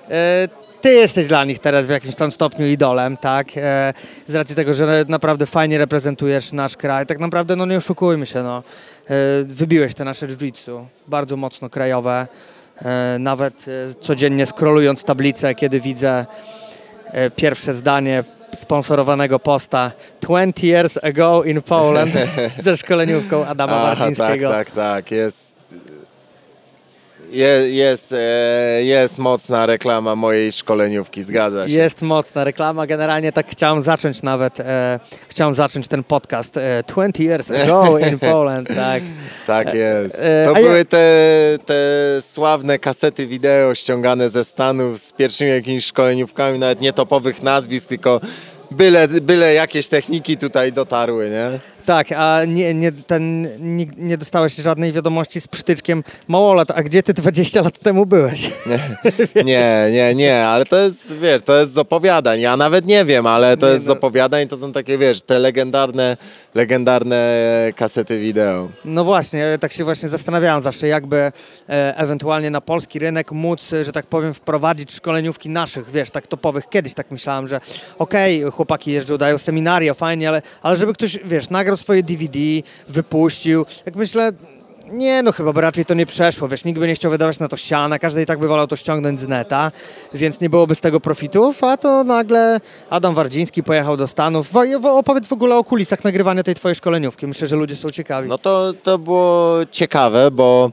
[0.10, 0.48] e,
[0.82, 3.48] ty jesteś dla nich teraz w jakimś tam stopniu idolem, tak.
[3.58, 3.94] E,
[4.28, 7.06] z racji tego, że naprawdę fajnie reprezentujesz nasz kraj.
[7.06, 8.58] Tak naprawdę, no nie oszukujmy się, no.
[8.58, 8.64] E,
[9.44, 12.28] wybiłeś te nasze jiu-jitsu, bardzo mocno krajowe.
[12.82, 16.26] E, nawet e, codziennie scrollując tablicę, kiedy widzę
[17.36, 18.24] pierwsze zdanie
[18.56, 22.14] sponsorowanego posta 20 years ago in Poland
[22.64, 24.50] ze szkoleniówką Adama Aha, Wardzińskiego.
[24.50, 25.12] Tak, tak, tak.
[25.12, 25.56] Jest,
[27.32, 31.74] je, jest, e, jest mocna reklama mojej szkoleniówki, zgadza się.
[31.74, 32.88] Jest mocna reklama.
[32.88, 38.20] Generalnie tak chciałem zacząć nawet, e, chciałem zacząć ten podcast e, 20 years ago in
[38.20, 39.04] Poland, tak.
[39.48, 40.16] Tak jest.
[40.20, 41.08] e, To były te,
[41.66, 41.76] te
[42.32, 48.20] sławne kasety wideo ściągane ze Stanów z pierwszymi jakimiś szkoleniówkami, nawet nie topowych nazwisk, tylko
[48.72, 51.60] byle, byle jakieś techniki tutaj dotarły, nie?
[51.86, 57.04] Tak, a nie, nie, ten, nie, nie dostałeś żadnej wiadomości z przytyczkiem małolat, a gdzie
[57.04, 58.52] ty 20 lat temu byłeś?
[59.46, 62.40] Nie, nie, nie, ale to jest, wiesz, to jest z opowiadań.
[62.42, 63.94] Ja nawet nie wiem, ale to Nie, jest z no.
[63.94, 66.18] opowiadań, to są takie, wiesz, te legendarne,
[66.56, 67.46] legendarne
[67.76, 68.70] kasety wideo.
[68.86, 71.32] No właśnie, tak się właśnie zastanawiałem zawsze, jakby e,
[71.98, 76.70] ewentualnie na polski rynek móc, że tak powiem, wprowadzić szkoleniówki naszych, wiesz, tak topowych.
[76.70, 77.60] Kiedyś tak myślałem, że
[78.00, 82.40] okej, chłopaki jeżdżą, dają seminaria, fajnie, ale, ale żeby ktoś, wiesz, nagrał swoje DVD,
[82.88, 84.32] wypuścił, jak myślę,
[84.92, 87.48] nie, no chyba by raczej to nie przeszło, wiesz, nikt by nie chciał wydawać na
[87.48, 89.72] to siana, każdy i tak by wolał to ściągnąć z neta,
[90.14, 94.50] więc nie byłoby z tego profitów, a to nagle Adam Wardziński pojechał do Stanów.
[94.84, 98.30] Opowiedz w ogóle o kulisach nagrywania tej twojej szkoleniówki, myślę, że ludzie są ciekawi.
[98.30, 100.72] No to, to było ciekawe, bo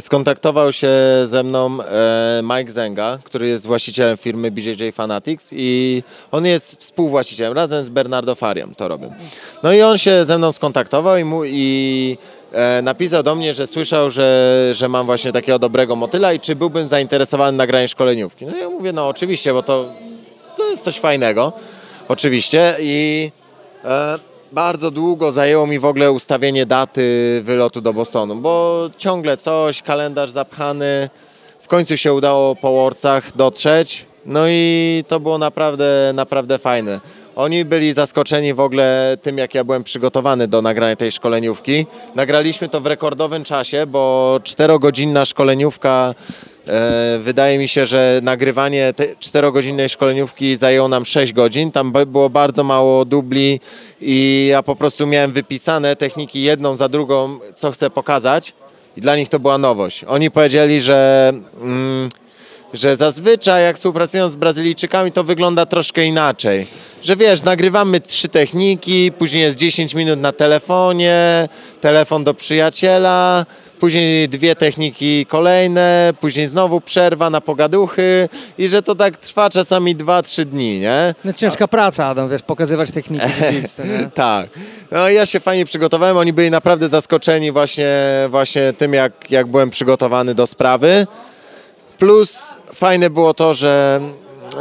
[0.00, 0.90] skontaktował się
[1.24, 7.52] ze mną e, Mike Zenga, który jest właścicielem firmy BJJ Fanatics i on jest współwłaścicielem,
[7.52, 9.12] razem z Bernardo Farią to robią.
[9.62, 12.18] No i on się ze mną skontaktował i, mu, i
[12.82, 16.88] napisał do mnie, że słyszał, że, że mam właśnie takiego dobrego motyla i czy byłbym
[16.88, 18.46] zainteresowany nagraniem szkoleniówki.
[18.46, 19.92] No ja mówię, no oczywiście, bo to,
[20.56, 21.52] to jest coś fajnego,
[22.08, 23.30] oczywiście i
[23.84, 24.18] e,
[24.52, 30.30] bardzo długo zajęło mi w ogóle ustawienie daty wylotu do Bostonu, bo ciągle coś, kalendarz
[30.30, 31.10] zapchany.
[31.60, 37.00] W końcu się udało po Worldsach dotrzeć, no i to było naprawdę, naprawdę fajne.
[37.38, 41.86] Oni byli zaskoczeni w ogóle tym, jak ja byłem przygotowany do nagrania tej szkoleniówki.
[42.14, 46.14] Nagraliśmy to w rekordowym czasie, bo czterogodzinna szkoleniówka
[46.68, 51.72] E, Wydaje mi się, że nagrywanie tej czterogodzinnej szkoleniówki zajęło nam 6 godzin.
[51.72, 53.60] Tam by- było bardzo mało dubli
[54.00, 58.52] i ja po prostu miałem wypisane techniki jedną za drugą, co chcę pokazać.
[58.96, 60.04] I dla nich to była nowość.
[60.04, 62.08] Oni powiedzieli, że, mm,
[62.74, 66.66] że zazwyczaj jak współpracują z Brazylijczykami, to wygląda troszkę inaczej.
[67.02, 71.48] Że wiesz, nagrywamy trzy techniki, później jest 10 minut na telefonie,
[71.80, 73.46] telefon do przyjaciela,
[73.78, 78.28] później dwie techniki kolejne, później znowu przerwa na pogaduchy
[78.58, 81.14] i że to tak trwa czasami 2-3 dni, nie?
[81.24, 83.26] No ciężka praca, Adam, wiesz, pokazywać techniki.
[84.14, 84.48] tak.
[84.90, 87.94] No ja się fajnie przygotowałem, oni byli naprawdę zaskoczeni właśnie,
[88.28, 91.06] właśnie tym, jak, jak byłem przygotowany do sprawy.
[91.98, 94.00] Plus fajne było to, że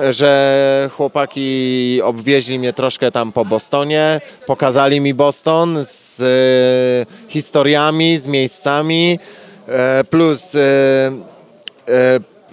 [0.09, 8.27] że chłopaki obwieźli mnie troszkę tam po Bostonie, pokazali mi Boston z e, historiami, z
[8.27, 9.19] miejscami,
[9.67, 10.59] e, plus e,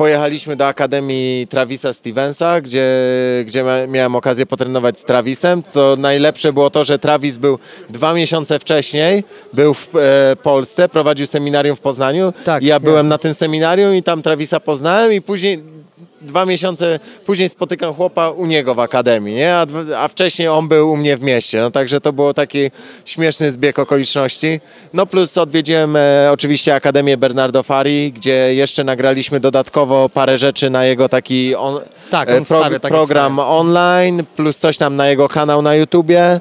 [0.05, 2.87] pojechaliśmy do Akademii Travisa Stevensa, gdzie,
[3.47, 5.63] gdzie miałem okazję potrenować z Travisem.
[5.63, 7.59] To najlepsze było to, że Travis był
[7.91, 12.33] dwa miesiące wcześniej, był w e, Polsce, prowadził seminarium w Poznaniu.
[12.45, 15.63] Tak, ja byłem na tym seminarium i tam Travisa poznałem i później
[16.25, 19.55] dwa miesiące później spotykam chłopa u niego w akademii, nie?
[19.55, 21.61] A, a wcześniej on był u mnie w mieście.
[21.61, 22.71] No także to było taki
[23.05, 24.61] śmieszny zbieg okoliczności.
[24.93, 30.85] No plus odwiedziłem e, oczywiście Akademię Bernardo Fari, gdzie jeszcze nagraliśmy dodatkowo parę rzeczy na
[30.85, 35.63] jego taki on, Tak, e, on takie program online, plus coś tam na jego kanał
[35.63, 36.41] na YouTubie.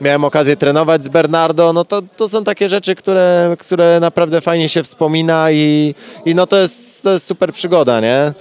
[0.00, 4.68] Miałem okazję trenować z Bernardo, no to, to są takie rzeczy, które, które naprawdę fajnie
[4.68, 5.94] się wspomina i,
[6.26, 8.32] i no to jest, to jest super przygoda, nie?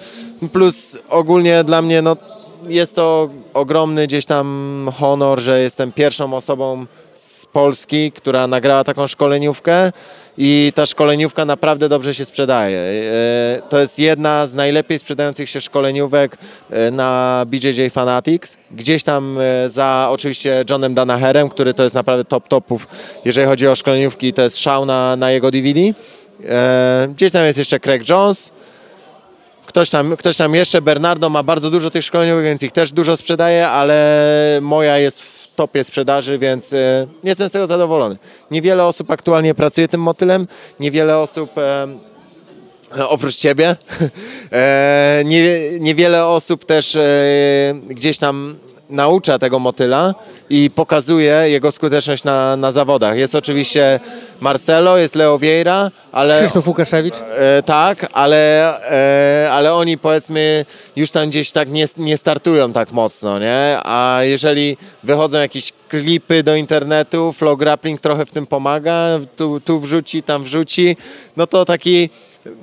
[0.50, 2.18] Plus ogólnie dla mnie no,
[2.70, 9.08] jest to ogromny gdzieś tam honor, że jestem pierwszą osobą z Polski, która nagrała taką
[9.08, 9.92] szkoleniówkę
[10.38, 12.78] i ta szkoleniówka naprawdę dobrze się sprzedaje.
[12.78, 16.38] E, To jest jedna z najlepiej sprzedających się szkoleniówek
[16.70, 18.58] e, na BJJ Fanatics.
[18.72, 22.88] Gdzieś tam e, za oczywiście Johnem Danaherem, który to jest naprawdę top topów,
[23.26, 25.82] jeżeli chodzi o szkoleniówki, to jest szał na, na jego DVD.
[27.10, 28.52] Gdzieś tam jest jeszcze Craig Jones,
[29.74, 33.18] Ktoś tam, ktoś tam jeszcze, Bernardo ma bardzo dużo tych szkoleniówek, więc ich też dużo
[33.18, 38.18] sprzedaje, ale moja jest w topie sprzedaży, więc e, jestem z tego zadowolony.
[38.52, 40.48] Niewiele osób aktualnie pracuje tym motylem,
[40.80, 41.88] niewiele osób e,
[43.16, 43.76] oprócz ciebie,
[44.52, 47.04] e, nie, niewiele osób też e,
[47.88, 48.56] gdzieś tam
[48.90, 50.14] naucza tego motyla
[50.54, 53.18] i pokazuje jego skuteczność na, na zawodach.
[53.18, 54.00] Jest oczywiście
[54.42, 56.40] Marcelo, jest Leo Vieira, ale...
[56.40, 57.16] Krzysztof Łukaszewicz.
[57.16, 58.74] E, tak, ale,
[59.46, 63.78] e, ale oni powiedzmy już tam gdzieś tak nie, nie startują tak mocno, nie?
[63.84, 69.80] A jeżeli wychodzą jakieś klipy do internetu, Flow Grappling trochę w tym pomaga, tu, tu
[69.80, 70.98] wrzuci, tam wrzuci,
[71.38, 72.10] no to taki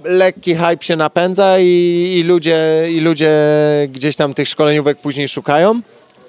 [0.04, 2.58] lekki hype się napędza i, i, ludzie,
[2.90, 3.30] i ludzie
[3.88, 5.80] gdzieś tam tych szkoleniówek później szukają.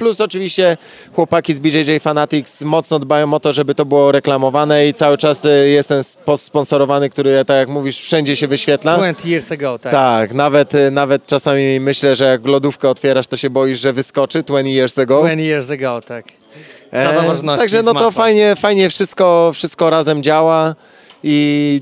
[0.02, 0.78] Plus oczywiście
[1.16, 5.46] chłopaki z BJJ Fanatics mocno dbają o to, żeby to było reklamowane i cały czas
[5.46, 8.98] y, jest ten post sponsorowany, który tak jak mówisz wszędzie się wyświetla.
[8.98, 9.92] 20 years ago, tak.
[9.92, 14.44] Tak, nawet, y, nawet czasami myślę, że jak lodówkę otwierasz, to się boisz, że wyskoczy
[14.44, 15.20] 20 years ago.
[15.20, 16.26] 20 years ago, tak.
[17.28, 20.76] Ważności także no to fajnie, fajnie wszystko, wszystko razem działa
[21.24, 21.82] i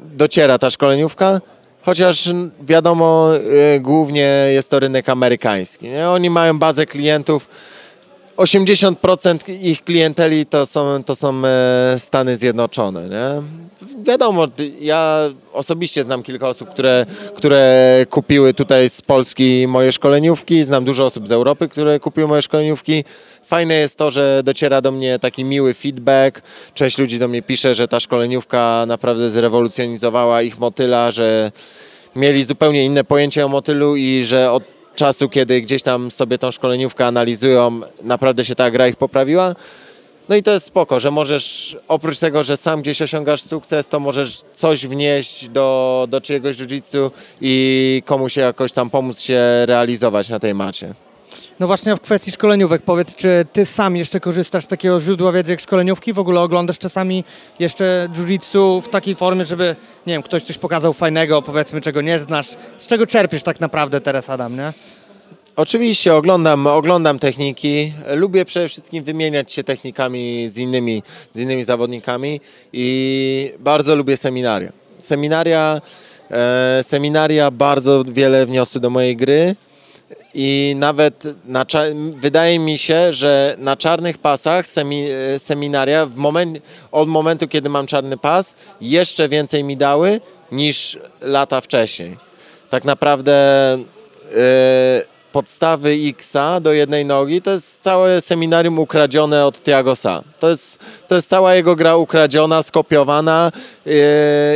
[0.00, 1.40] dociera ta szkoleniówka.
[1.88, 3.30] Chociaż wiadomo,
[3.76, 5.88] y, głównie jest to rynek amerykański.
[5.88, 6.08] Nie?
[6.08, 7.48] Oni mają bazę klientów.
[8.38, 13.08] 80% ich klienteli to są, to są e, Stany Zjednoczone.
[13.08, 13.42] Nie?
[14.02, 14.46] Wiadomo,
[14.80, 20.64] ja osobiście znam kilka osób, które, które kupiły tutaj z Polski moje szkoleniówki.
[20.64, 23.04] Znam dużo osób z Europy, które kupiły moje szkoleniówki.
[23.44, 26.42] Fajne jest to, że dociera do mnie taki miły feedback.
[26.74, 31.52] Część ludzi do mnie pisze, że ta szkoleniówka naprawdę zrewolucjonizowała ich motyla, że
[32.16, 36.50] mieli zupełnie inne pojęcie o motylu i że od czasu, kiedy gdzieś tam sobie tą
[36.50, 39.54] szkoleniówkę analizują, naprawdę się ta gra ich poprawiła.
[40.28, 44.00] No i to jest spoko, że możesz, oprócz tego, że sam gdzieś osiągasz sukces, to
[44.00, 50.38] możesz coś wnieść do, do czyjegoś jiu-jitsu i komuś jakoś tam pomóc się realizować na
[50.38, 50.94] tej macie.
[51.60, 55.52] No właśnie w kwestii szkoleniówek, powiedz, czy ty sam jeszcze korzystasz z takiego źródła wiedzy
[55.52, 56.12] jak szkoleniówki?
[56.12, 57.24] W ogóle oglądasz czasami
[57.58, 62.18] jeszcze jiu-jitsu w takiej formie, żeby, nie wiem, ktoś coś pokazał fajnego, powiedzmy, czego nie
[62.18, 62.48] znasz.
[62.78, 64.72] Z czego czerpiesz tak naprawdę teraz, Adam, nie?
[65.56, 67.92] Oczywiście oglądam, oglądam techniki.
[68.14, 72.40] Lubię przede wszystkim wymieniać się technikami z innymi, z innymi zawodnikami
[72.72, 74.72] i bardzo lubię seminaria.
[74.98, 75.80] Seminaria,
[76.30, 79.56] e, seminaria bardzo wiele wniosły do mojej gry
[80.40, 81.66] i nawet na,
[82.16, 85.06] wydaje mi się, że na czarnych pasach semi,
[85.38, 86.60] seminaria w momen,
[86.92, 90.20] od momentu, kiedy mam czarny pas, jeszcze więcej mi dały
[90.52, 92.16] niż lata wcześniej.
[92.70, 93.34] Tak naprawdę
[93.74, 93.78] e,
[95.38, 100.22] podstawy Xa do jednej nogi, to jest całe seminarium ukradzione od Tiagosa.
[100.40, 103.52] To jest, to jest cała jego gra ukradziona, skopiowana
[103.86, 103.92] yy,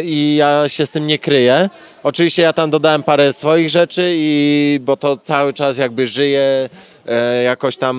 [0.04, 1.70] i ja się z tym nie kryję.
[2.02, 6.68] Oczywiście ja tam dodałem parę swoich rzeczy, i, bo to cały czas jakby żyje,
[7.06, 7.96] yy, jakoś tam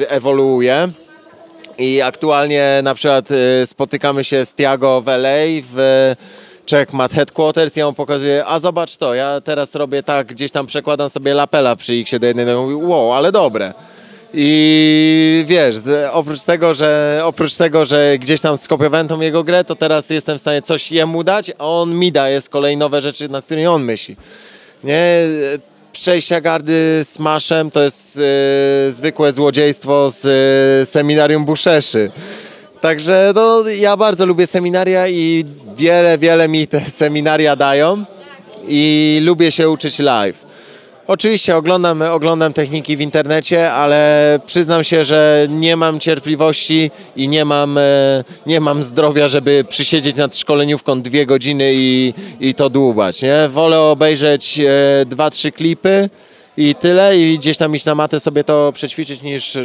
[0.00, 0.88] yy, ewoluuje.
[1.78, 6.14] I aktualnie na przykład yy, spotykamy się z Tiago w LA w
[6.70, 11.10] Checkmat Headquarters, ja mu pokazuję, a zobacz to, ja teraz robię tak, gdzieś tam przekładam
[11.10, 13.74] sobie lapela przy X do jednej, mówi, wow, ale dobre.
[14.36, 15.76] I wiesz,
[16.12, 20.38] oprócz tego, że, oprócz tego, że gdzieś tam skopiowałem tą jego grę, to teraz jestem
[20.38, 23.66] w stanie coś jemu dać, a on mi daje z kolei nowe rzeczy, nad którymi
[23.66, 24.16] on myśli.
[24.84, 25.20] Nie?
[25.92, 32.10] Przejścia gardy z Maszem to jest yy, zwykłe złodziejstwo z yy, seminarium Buszeszy.
[32.84, 35.44] Także no, ja bardzo lubię seminaria i
[35.76, 38.04] wiele, wiele mi te seminaria dają
[38.68, 40.44] i lubię się uczyć live.
[41.06, 47.44] Oczywiście oglądam, oglądam techniki w internecie, ale przyznam się, że nie mam cierpliwości i nie
[47.44, 53.22] mam, e, nie mam zdrowia, żeby przysiedzieć nad szkoleniówką dwie godziny i, i to dłubać.
[53.22, 53.48] Nie?
[53.48, 56.08] Wolę obejrzeć e, dwa, trzy klipy
[56.56, 59.58] i tyle i gdzieś tam iść na matę sobie to przećwiczyć niż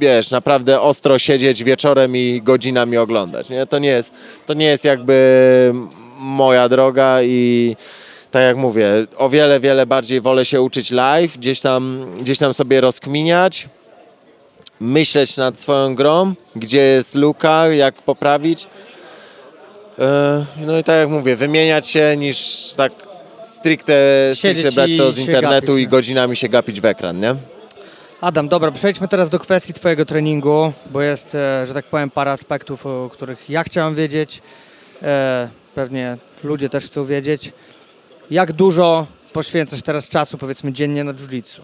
[0.00, 3.48] wiesz, naprawdę ostro siedzieć wieczorem i godzinami oglądać.
[3.48, 3.66] Nie?
[3.66, 4.12] To, nie jest,
[4.46, 5.72] to nie jest jakby
[6.18, 7.76] moja droga i
[8.30, 12.54] tak jak mówię, o wiele, wiele bardziej wolę się uczyć live, gdzieś tam, gdzieś tam
[12.54, 13.68] sobie rozkminiać,
[14.80, 18.66] myśleć nad swoją grą, gdzie jest luka, jak poprawić.
[19.98, 22.92] E, no i tak jak mówię, wymieniać się niż tak
[23.44, 23.94] stricte,
[24.34, 27.34] stricte brać to z internetu gapić, i godzinami się gapić w ekran, nie?
[28.20, 32.32] Adam, dobra, przejdźmy teraz do kwestii Twojego treningu, bo jest, e, że tak powiem, parę
[32.32, 34.42] aspektów, o których ja chciałem wiedzieć.
[35.02, 37.52] E, pewnie ludzie też chcą wiedzieć.
[38.30, 41.60] Jak dużo poświęcasz teraz czasu, powiedzmy, dziennie na jiu-jitsu?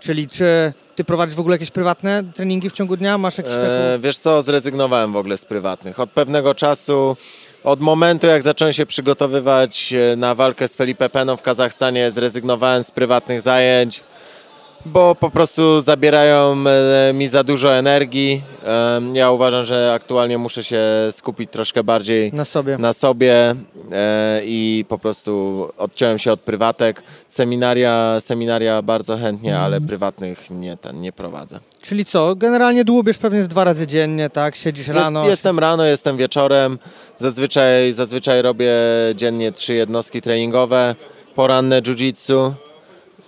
[0.00, 3.18] Czyli czy ty prowadzisz w ogóle jakieś prywatne treningi w ciągu dnia?
[3.18, 3.52] Masz jakieś.
[3.52, 6.00] E, wiesz co, zrezygnowałem w ogóle z prywatnych.
[6.00, 7.16] Od pewnego czasu,
[7.64, 12.90] od momentu jak zacząłem się przygotowywać na walkę z Felipe Peną w Kazachstanie, zrezygnowałem z
[12.90, 14.02] prywatnych zajęć
[14.86, 18.42] bo po prostu zabierają e, mi za dużo energii.
[19.12, 23.54] Ja uważam, że aktualnie muszę się skupić troszkę bardziej na sobie, na sobie
[23.92, 27.02] e, i po prostu odciąłem się od prywatek.
[27.26, 29.88] Seminaria, seminaria bardzo chętnie, ale mhm.
[29.88, 31.60] prywatnych nie, ten, nie prowadzę.
[31.82, 34.56] Czyli co, generalnie dłubiesz pewnie z dwa razy dziennie, tak?
[34.56, 35.20] Siedzisz rano?
[35.20, 36.78] Jest, jestem rano, jestem wieczorem.
[37.18, 38.72] Zazwyczaj, zazwyczaj robię
[39.14, 40.94] dziennie trzy jednostki treningowe,
[41.34, 42.52] poranne jiu-jitsu,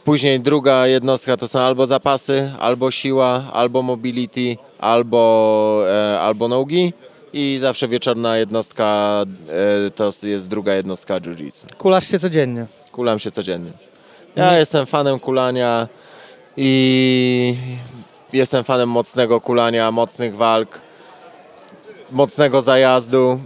[0.04, 6.92] Później druga jednostka to są albo zapasy, albo siła, albo mobility, albo, e, albo nogi.
[7.32, 9.16] I zawsze wieczorna jednostka
[9.86, 11.64] e, to jest druga jednostka jiu-jitsu.
[11.78, 12.66] Kulasz się codziennie?
[12.92, 13.70] Kulam się codziennie.
[14.36, 14.60] Ja mhm.
[14.60, 15.88] jestem fanem kulania
[16.56, 17.54] i
[18.32, 20.80] jestem fanem mocnego kulania, mocnych walk,
[22.10, 23.40] mocnego zajazdu.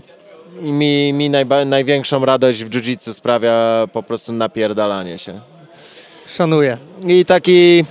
[0.62, 5.40] I mi, mi najba, największą radość w jiu-jitsu sprawia po prostu napierdalanie się.
[6.28, 6.78] Szanuję.
[7.06, 7.84] I taki...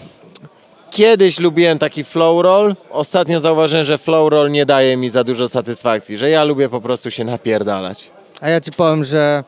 [0.91, 2.75] Kiedyś lubiłem taki flow roll.
[2.89, 6.81] Ostatnio zauważyłem, że flow roll nie daje mi za dużo satysfakcji, że ja lubię po
[6.81, 8.11] prostu się napierdalać.
[8.41, 9.43] A ja ci powiem, że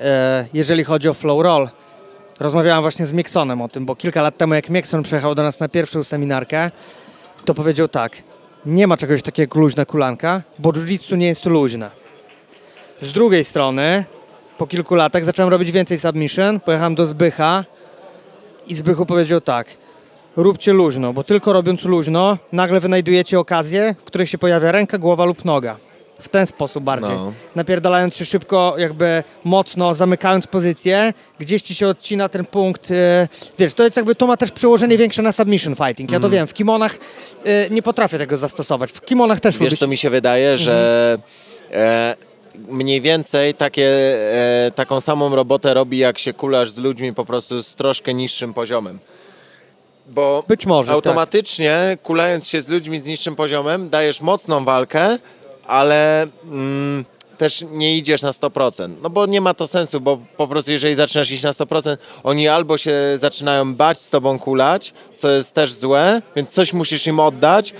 [0.00, 1.68] e, jeżeli chodzi o flow roll,
[2.40, 5.60] rozmawiałem właśnie z Miksonem o tym, bo kilka lat temu jak Mikson przyjechał do nas
[5.60, 6.70] na pierwszą seminarkę,
[7.44, 8.22] to powiedział tak,
[8.66, 11.90] nie ma czegoś takiego jak luźna kulanka, bo jiu-jitsu nie jest luźne.
[13.02, 14.04] Z drugiej strony,
[14.58, 17.64] po kilku latach zacząłem robić więcej submission, pojechałem do Zbycha,
[18.66, 19.66] i Zbychu powiedział tak,
[20.36, 25.24] róbcie luźno, bo tylko robiąc luźno, nagle wynajdujecie okazję, w której się pojawia ręka, głowa
[25.24, 25.76] lub noga.
[26.20, 27.16] W ten sposób bardziej.
[27.16, 27.32] No.
[27.54, 32.90] Napierdalając się szybko, jakby mocno, zamykając pozycję, gdzieś ci się odcina ten punkt.
[32.90, 32.96] Yy,
[33.58, 36.10] wiesz, to jest jakby, to ma też przełożenie większe na submission fighting.
[36.10, 36.30] Ja to mm.
[36.30, 36.98] wiem, w kimonach
[37.44, 38.92] yy, nie potrafię tego zastosować.
[38.92, 41.18] W kimonach też Wiesz, co mi się wydaje, mm że
[41.72, 42.16] e,
[42.68, 43.88] mniej więcej takie,
[44.66, 48.54] e, taką samą robotę robi, jak się kulasz z ludźmi po prostu z troszkę niższym
[48.54, 48.98] poziomem.
[50.06, 50.94] Bo Być może, tak.
[50.94, 52.02] automatycznie tak.
[52.02, 55.18] kulając się z ludźmi z niższym poziomem dajesz mocną walkę,
[55.66, 57.04] ale mm,
[57.38, 58.94] też nie idziesz na 100%.
[59.02, 62.48] No bo nie ma to sensu, bo po prostu jeżeli zaczynasz iść na 100%, oni
[62.48, 67.20] albo się zaczynają bać z tobą kulać, co jest też złe, więc coś musisz im
[67.20, 67.74] oddać,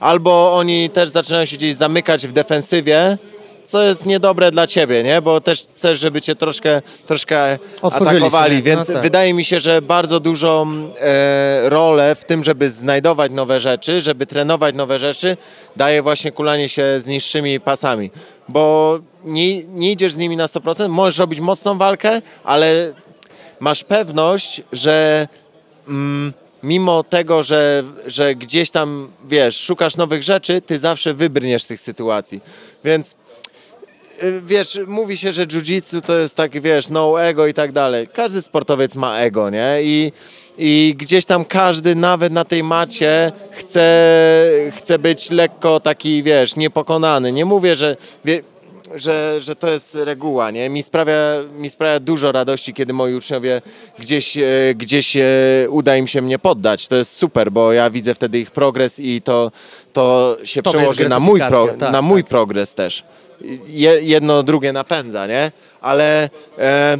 [0.00, 3.18] albo oni też zaczynają się gdzieś zamykać w defensywie,
[3.66, 5.22] co jest niedobre dla ciebie, nie?
[5.22, 9.02] Bo też chcesz, żeby cię troszkę, troszkę atakowali, się, więc no tak.
[9.02, 10.66] wydaje mi się, że bardzo dużą
[11.00, 15.36] e, rolę w tym, żeby znajdować nowe rzeczy, żeby trenować nowe rzeczy,
[15.76, 18.10] daje właśnie kulanie się z niższymi pasami,
[18.48, 22.92] bo nie, nie idziesz z nimi na 100%, możesz robić mocną walkę, ale
[23.60, 25.28] masz pewność, że
[25.88, 26.32] mm,
[26.62, 31.80] mimo tego, że, że gdzieś tam, wiesz, szukasz nowych rzeczy, ty zawsze wybrniesz z tych
[31.80, 32.40] sytuacji.
[32.84, 33.14] Więc
[34.42, 38.08] wiesz, mówi się, że jiu-jitsu to jest tak, wiesz, no ego i tak dalej.
[38.12, 39.78] Każdy sportowiec ma ego, nie?
[39.82, 40.12] I,
[40.58, 47.32] i gdzieś tam każdy, nawet na tej macie, chce, chce być lekko taki, wiesz, niepokonany.
[47.32, 47.96] Nie mówię, że...
[48.24, 48.42] Wie,
[48.94, 50.68] że, że to jest reguła, nie?
[50.68, 51.14] Mi sprawia,
[51.56, 53.62] mi sprawia dużo radości, kiedy moi uczniowie
[53.98, 54.42] gdzieś, e,
[54.76, 55.22] gdzieś e,
[55.68, 56.86] uda im się mnie poddać.
[56.86, 59.52] To jest super, bo ja widzę wtedy ich progres i to,
[59.92, 62.30] to się Tobie przełoży na mój, pro, tak, na mój tak.
[62.30, 63.04] progres też.
[63.66, 65.52] Je, jedno drugie napędza, nie?
[65.80, 66.28] Ale
[66.58, 66.98] e,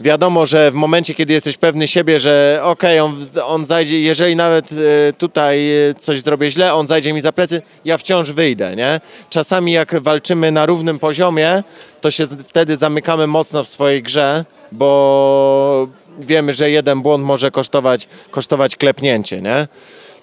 [0.00, 4.72] wiadomo, że w momencie, kiedy jesteś pewny siebie, że okej, on, on zajdzie, jeżeli nawet
[4.72, 9.00] e, tutaj e, coś zrobię źle, on zajdzie mi za plecy, ja wciąż wyjdę, nie?
[9.30, 11.62] Czasami jak walczymy na równym poziomie,
[12.00, 15.88] to się wtedy zamykamy mocno w swojej grze, bo
[16.18, 19.68] wiemy, że jeden błąd może kosztować, kosztować klepnięcie, nie?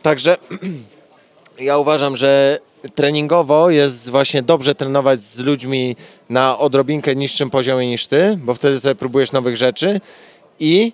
[0.02, 0.38] Także
[1.60, 2.60] ja uważam, że
[2.96, 5.96] treningowo jest właśnie dobrze trenować z ludźmi
[6.30, 10.02] na odrobinkę niższym poziomie niż ty, bo wtedy sobie próbujesz nowych rzeczy
[10.60, 10.94] i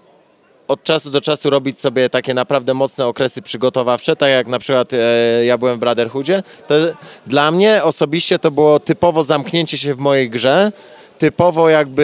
[0.68, 4.94] od czasu do czasu robić sobie takie naprawdę mocne okresy przygotowawcze, tak jak na przykład
[4.94, 6.44] e, ja byłem w Brotherhoodzie.
[6.68, 6.76] To
[7.28, 10.72] dla mnie osobiście to było typowo zamknięcie się w mojej grze,
[11.20, 12.04] typowo jakby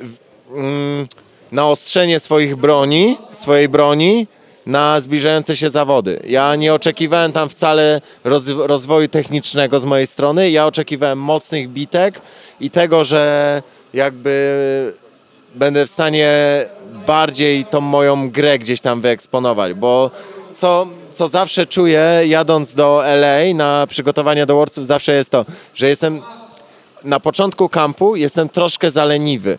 [0.00, 0.16] w,
[0.56, 1.06] mm,
[1.52, 4.26] naostrzenie swoich broni, swojej broni
[4.66, 6.22] na zbliżające się zawody.
[6.26, 12.20] Ja nie oczekiwałem tam wcale roz, rozwoju technicznego z mojej strony, ja oczekiwałem mocnych bitek
[12.60, 13.62] i tego, że
[13.94, 14.92] jakby
[15.54, 16.30] będę w stanie
[17.06, 20.10] bardziej tą moją grę gdzieś tam wyeksponować, bo
[20.56, 25.44] co, co zawsze czuję jadąc do LA na przygotowania do Worldsów zawsze jest to,
[25.74, 26.22] że jestem
[27.04, 29.58] na początku kampu jestem troszkę zaleniwy.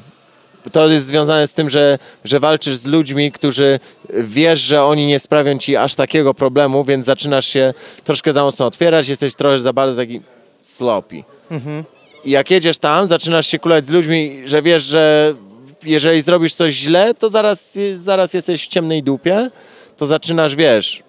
[0.72, 3.80] To jest związane z tym, że, że walczysz z ludźmi, którzy
[4.14, 8.66] wiesz, że oni nie sprawią ci aż takiego problemu, więc zaczynasz się troszkę za mocno
[8.66, 10.22] otwierać, jesteś trochę za bardzo taki
[10.62, 11.24] sloppy.
[12.26, 15.34] I jak jedziesz tam, zaczynasz się kulać z ludźmi, że wiesz, że
[15.84, 19.50] jeżeli zrobisz coś źle, to zaraz, zaraz jesteś w ciemnej dupie,
[19.98, 21.04] to zaczynasz, wiesz,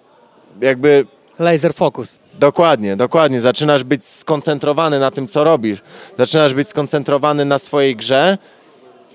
[0.61, 1.05] jakby
[1.39, 2.19] Laser focus.
[2.39, 3.41] Dokładnie, dokładnie.
[3.41, 5.79] Zaczynasz być skoncentrowany na tym, co robisz.
[6.17, 8.37] Zaczynasz być skoncentrowany na swojej grze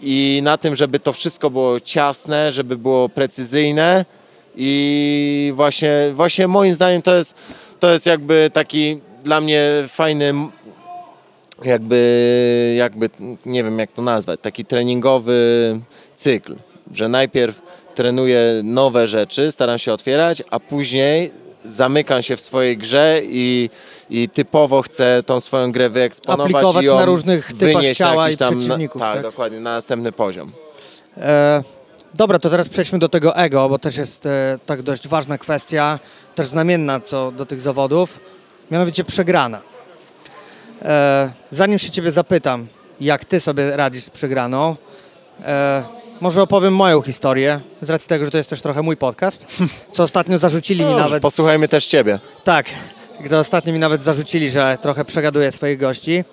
[0.03, 4.05] i na tym, żeby to wszystko było ciasne, żeby było precyzyjne.
[4.57, 7.34] I właśnie, właśnie moim zdaniem to jest,
[7.80, 10.34] to jest jakby taki dla mnie fajny
[11.64, 13.11] jakby, jakby,
[13.46, 15.80] nie wiem jak to nazwać, taki treningowy
[16.16, 16.57] cykl,
[16.92, 17.62] że najpierw
[17.94, 21.30] trenuję nowe rzeczy, staram się otwierać, a później
[21.64, 23.70] zamykam się w swojej grze i,
[24.11, 28.22] i typowo chcę tą swoją grę wyeksponować Aplikować i ją na różnych typach wynieść ciała
[28.24, 29.22] jakiś i tam, przeciwników, Na, tak, tak?
[29.22, 30.50] dokładnie, na następny poziom.
[31.16, 31.62] E,
[32.14, 35.98] dobra, to teraz przejdźmy do tego ego, bo też jest e, tak dość ważna kwestia,
[36.34, 38.20] też znamienna co do tych zawodów,
[38.70, 39.61] mianowicie przegrana.
[40.82, 42.66] E, zanim się ciebie zapytam,
[43.00, 44.76] jak ty sobie radzisz z przegraną,
[45.44, 49.47] e, może opowiem moją historię, z racji tego, że to jest też trochę mój podcast,
[49.95, 51.23] co ostatnio zarzucili mi No, nawet...
[51.23, 52.19] Posłuchajmy też ciebie.
[52.45, 52.66] Tak,
[53.21, 56.25] gdy ostatnio mi nawet zarzucili, że trochę przegaduję swoich gości.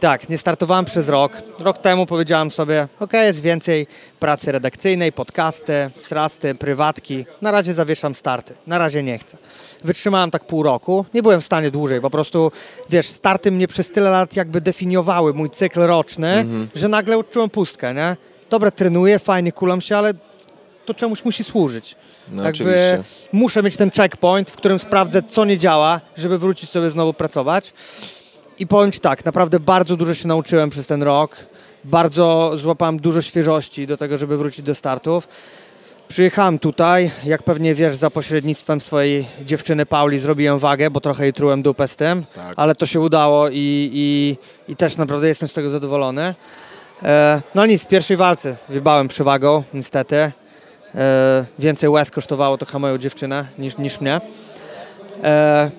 [0.00, 1.32] Tak, nie startowałem przez rok.
[1.58, 3.86] Rok temu powiedziałem sobie, ok, jest więcej
[4.20, 7.26] pracy redakcyjnej, podcasty, srasty, prywatki.
[7.42, 9.38] Na razie zawieszam starty, na razie nie chcę.
[9.84, 12.52] Wytrzymałem tak pół roku, nie byłem w stanie dłużej, po prostu,
[12.90, 17.94] wiesz, starty mnie przez tyle lat jakby definiowały, mój cykl roczny, że nagle odczułem pustkę,
[17.94, 18.16] nie?
[18.52, 20.14] Dobra, trenuję, fajnie, kulam się, ale
[20.84, 21.96] to czemuś musi służyć.
[22.28, 23.02] No, Jakby oczywiście.
[23.32, 27.72] muszę mieć ten checkpoint, w którym sprawdzę, co nie działa, żeby wrócić sobie znowu pracować.
[28.58, 31.36] I powiem Ci tak, naprawdę bardzo dużo się nauczyłem przez ten rok.
[31.84, 35.28] Bardzo złapałem dużo świeżości do tego, żeby wrócić do startów.
[36.08, 41.32] Przyjechałem tutaj, jak pewnie wiesz, za pośrednictwem swojej dziewczyny Pauli zrobiłem wagę, bo trochę jej
[41.32, 42.54] trułem dupę z tym, Tak.
[42.56, 44.36] ale to się udało i, i,
[44.72, 46.34] i też naprawdę jestem z tego zadowolony.
[47.04, 50.16] E, no nic, w pierwszej walce wybałem przewagą, niestety.
[50.94, 54.20] E, więcej łez kosztowało to moją dziewczynę niż, niż mnie.
[55.22, 55.70] E,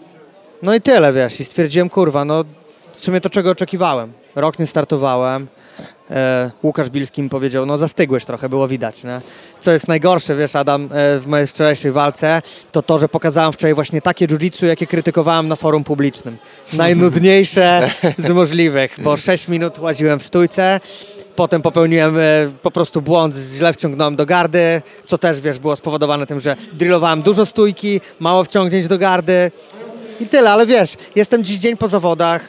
[0.62, 2.44] no i tyle, wiesz, i stwierdziłem, kurwa, no
[2.94, 4.14] w sumie to czego oczekiwałem.
[4.36, 5.48] Rok nie startowałem.
[6.12, 9.22] E, Łukasz Bilski mi powiedział, no zastygłeś trochę, było widać, nie?
[9.62, 12.42] Co jest najgorsze, wiesz, Adam, e, w mojej wczorajszej walce,
[12.72, 16.38] to to, że pokazałem wczoraj właśnie takie jiu-jitsu, jakie krytykowałem na forum publicznym.
[16.74, 20.80] Najnudniejsze z możliwych, bo 6 minut łaziłem w stójce,
[21.36, 22.22] Potem popełniłem e,
[22.62, 27.22] po prostu błąd, źle wciągnąłem do gardy, co też, wiesz, było spowodowane tym, że drillowałem
[27.22, 29.52] dużo stójki, mało wciągnięć do gardy
[30.20, 32.42] i tyle, ale wiesz, jestem dziś dzień po zawodach,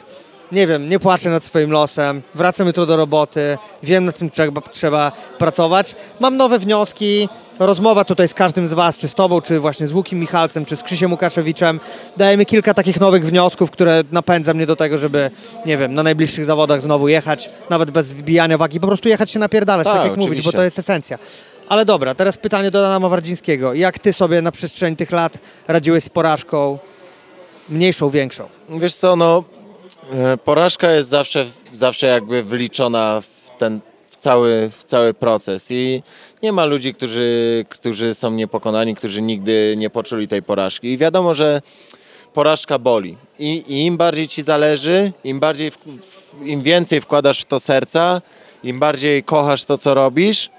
[0.51, 4.61] nie wiem, nie płaczę nad swoim losem, wracam jutro do roboty, wiem nad tym trzeba,
[4.61, 7.29] trzeba pracować, mam nowe wnioski,
[7.59, 10.75] rozmowa tutaj z każdym z Was, czy z Tobą, czy właśnie z Łukiem Michalcem, czy
[10.75, 11.79] z Krzysiem Łukaszewiczem,
[12.17, 15.31] daje mi kilka takich nowych wniosków, które napędza mnie do tego, żeby,
[15.65, 19.39] nie wiem, na najbliższych zawodach znowu jechać, nawet bez wbijania wagi, po prostu jechać się
[19.39, 20.29] napierdalać, tak, tak jak oczywiście.
[20.29, 21.17] mówić, bo to jest esencja.
[21.69, 23.73] Ale dobra, teraz pytanie do Adama Wardzińskiego.
[23.73, 25.37] Jak Ty sobie na przestrzeni tych lat
[25.67, 26.77] radziłeś z porażką,
[27.69, 28.47] mniejszą, większą?
[28.69, 29.43] Wiesz co, no
[30.45, 36.03] porażka jest zawsze, zawsze jakby wliczona w ten w cały, w cały proces i
[36.43, 40.87] nie ma ludzi, którzy, którzy są niepokonani, którzy nigdy nie poczuli tej porażki.
[40.87, 41.61] I wiadomo, że
[42.33, 43.17] porażka boli.
[43.39, 45.71] I, i im bardziej ci zależy, im, bardziej,
[46.43, 48.21] im więcej wkładasz w to serca,
[48.63, 50.49] im bardziej kochasz to, co robisz,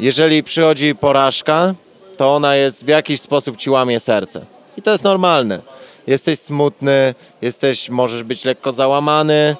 [0.00, 1.74] jeżeli przychodzi porażka,
[2.16, 4.46] to ona jest w jakiś sposób ci łamie serce.
[4.76, 5.60] I to jest normalne.
[6.08, 9.32] Jesteś smutny, jesteś, możesz być lekko załamany.
[9.32, 9.56] E,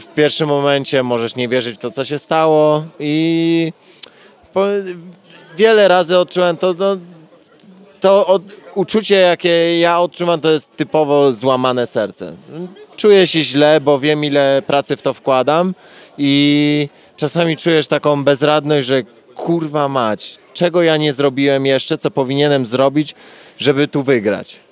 [0.00, 3.72] w pierwszym momencie możesz nie wierzyć w to, co się stało i
[4.52, 4.64] po,
[5.56, 6.96] wiele razy odczułem to, to,
[8.00, 8.42] to od,
[8.74, 12.36] uczucie, jakie ja odczuwam, to jest typowo złamane serce.
[12.96, 15.74] Czuję się źle, bo wiem, ile pracy w to wkładam
[16.18, 19.02] i czasami czujesz taką bezradność, że
[19.34, 23.14] kurwa mać, czego ja nie zrobiłem jeszcze, co powinienem zrobić,
[23.58, 24.63] żeby tu wygrać.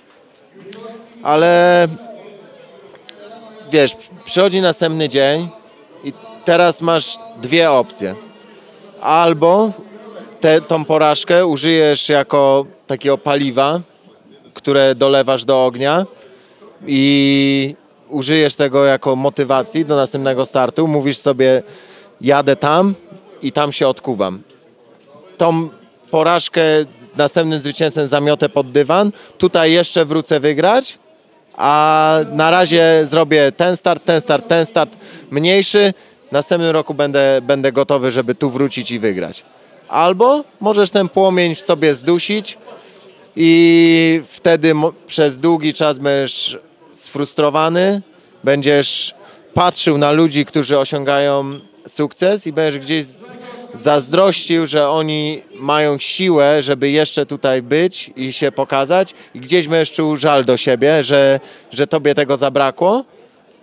[1.22, 1.88] Ale
[3.70, 5.48] wiesz, przychodzi następny dzień
[6.04, 6.12] i
[6.44, 8.14] teraz masz dwie opcje.
[9.00, 9.70] Albo
[10.40, 13.80] tę tą porażkę użyjesz jako takiego paliwa,
[14.54, 16.06] które dolewasz do ognia
[16.86, 17.74] i
[18.08, 20.88] użyjesz tego jako motywacji do następnego startu.
[20.88, 21.62] Mówisz sobie,
[22.20, 22.94] jadę tam
[23.42, 24.42] i tam się odkuwam.
[25.36, 25.68] Tą
[26.10, 26.62] porażkę
[27.12, 29.12] z następnym zwycięstwem zamiotę pod dywan.
[29.38, 30.98] Tutaj jeszcze wrócę wygrać,
[31.54, 34.90] a na razie zrobię ten start, ten start, ten start
[35.30, 35.94] mniejszy.
[36.32, 39.44] Następnym roku będę, będę gotowy, żeby tu wrócić i wygrać.
[39.88, 42.58] Albo możesz ten płomień w sobie zdusić
[43.36, 44.74] i wtedy
[45.06, 46.58] przez długi czas będziesz
[46.92, 48.02] sfrustrowany,
[48.44, 49.14] będziesz
[49.54, 53.04] patrzył na ludzi, którzy osiągają sukces i będziesz gdzieś
[53.74, 59.14] zazdrościł, że oni mają siłę, żeby jeszcze tutaj być i się pokazać.
[59.34, 61.40] I gdzieś będziesz czuł żal do siebie, że,
[61.72, 63.04] że tobie tego zabrakło,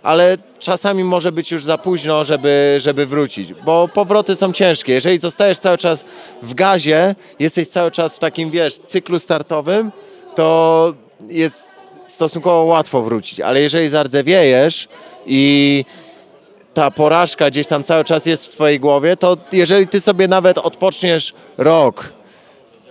[0.02, 4.92] ale czasami może być już za późno, żeby, żeby wrócić, bo powroty są ciężkie.
[4.92, 6.04] Jeżeli zostajesz cały czas
[6.42, 9.92] w gazie, jesteś cały czas w takim, wiesz, cyklu startowym,
[10.36, 10.92] to
[11.28, 11.70] jest
[12.06, 14.88] stosunkowo łatwo wrócić, ale jeżeli zardzewiejesz
[15.26, 15.84] i
[16.74, 20.58] ta porażka gdzieś tam cały czas jest w twojej głowie, to jeżeli ty sobie nawet
[20.58, 22.12] odpoczniesz rok,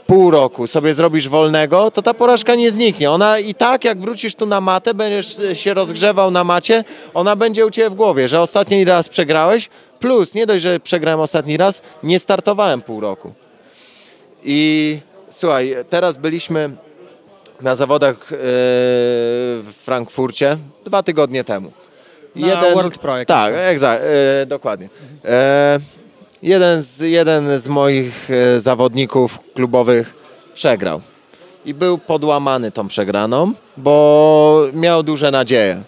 [0.07, 3.11] pół roku, sobie zrobisz wolnego, to ta porażka nie zniknie.
[3.11, 7.65] Ona i tak jak wrócisz tu na matę, będziesz się rozgrzewał na macie, ona będzie
[7.65, 9.69] u ciebie w głowie, że ostatni raz przegrałeś,
[9.99, 13.33] plus nie dość, że przegrałem ostatni raz, nie startowałem pół roku.
[14.43, 14.99] I
[15.31, 16.69] słuchaj, teraz byliśmy
[17.61, 21.71] na zawodach yy, w Frankfurcie dwa tygodnie temu.
[22.35, 23.25] Na jeden, World Pro.
[23.25, 24.89] Tak, egza, e, dokładnie.
[25.25, 25.79] E,
[26.43, 30.13] jeden, z, jeden z moich e, zawodników klubowych
[30.53, 31.01] przegrał.
[31.65, 35.81] I był podłamany tą przegraną, bo miał duże nadzieje.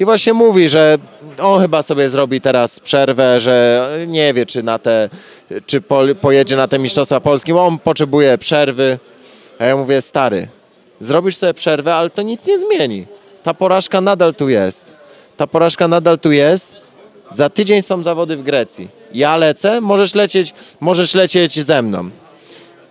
[0.00, 0.96] I właśnie mówi, że
[1.42, 5.08] on chyba sobie zrobi teraz przerwę, że nie wie, czy na te,
[5.66, 8.98] czy po, pojedzie na te Mistrzostwa Polskie, bo on potrzebuje przerwy.
[9.58, 10.48] A ja mówię, stary,
[11.00, 13.06] zrobisz sobie przerwę, ale to nic nie zmieni.
[13.42, 14.95] Ta porażka nadal tu jest
[15.36, 16.76] ta porażka nadal tu jest.
[17.30, 18.88] Za tydzień są zawody w Grecji.
[19.14, 22.10] Ja lecę, możesz lecieć, możesz lecieć ze mną.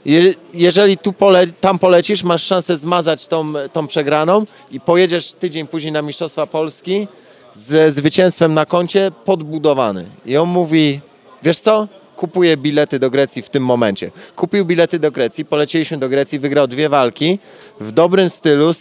[0.05, 5.67] Je, jeżeli tu pole, tam polecisz, masz szansę zmazać tą, tą przegraną i pojedziesz tydzień
[5.67, 7.07] później na Mistrzostwa Polski
[7.53, 10.05] ze zwycięstwem na koncie podbudowany.
[10.25, 10.99] I on mówi,
[11.43, 11.87] wiesz co?
[12.15, 14.11] Kupuję bilety do Grecji w tym momencie.
[14.35, 17.39] Kupił bilety do Grecji, poleciliśmy do Grecji, wygrał dwie walki
[17.79, 18.71] w dobrym stylu.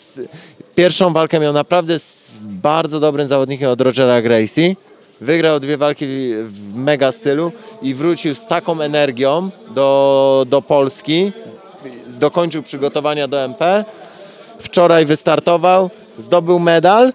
[0.74, 1.98] Pierwszą walkę miał naprawdę
[2.40, 4.76] bardzo dobrym zawodnikiem od Rogera Gracie.
[5.20, 6.06] Wygrał dwie walki
[6.44, 7.52] w mega stylu
[7.82, 11.32] i wrócił z taką energią do, do Polski.
[12.06, 13.84] Dokończył przygotowania do MP.
[14.58, 17.12] Wczoraj wystartował, zdobył medal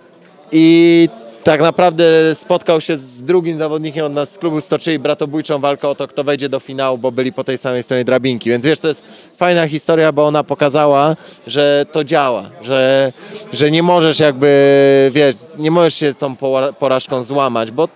[0.51, 1.09] i
[1.43, 5.95] tak naprawdę spotkał się z drugim zawodnikiem od nas z klubu, stoczyli bratobójczą walkę o
[5.95, 8.49] to, kto wejdzie do finału, bo byli po tej samej stronie drabinki.
[8.49, 9.03] Więc wiesz, to jest
[9.37, 11.15] fajna historia, bo ona pokazała,
[11.47, 13.11] że to działa, że,
[13.53, 16.35] że nie możesz jakby, wiesz, nie możesz się tą
[16.79, 17.87] porażką złamać, bo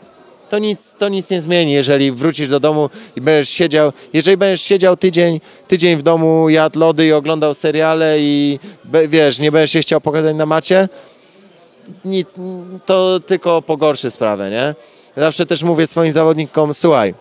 [0.49, 4.61] to nic, to nic nie zmieni, jeżeli wrócisz do domu i będziesz siedział, jeżeli będziesz
[4.61, 8.59] siedział tydzień, tydzień w domu, jadł lody i oglądał seriale i
[9.09, 10.87] wiesz, nie będziesz się chciał pokazać na macie,
[12.05, 12.29] nic,
[12.85, 14.75] to tylko pogorszy sprawę, nie?
[15.17, 17.13] Zawsze też mówię swoim zawodnikom, słuchaj,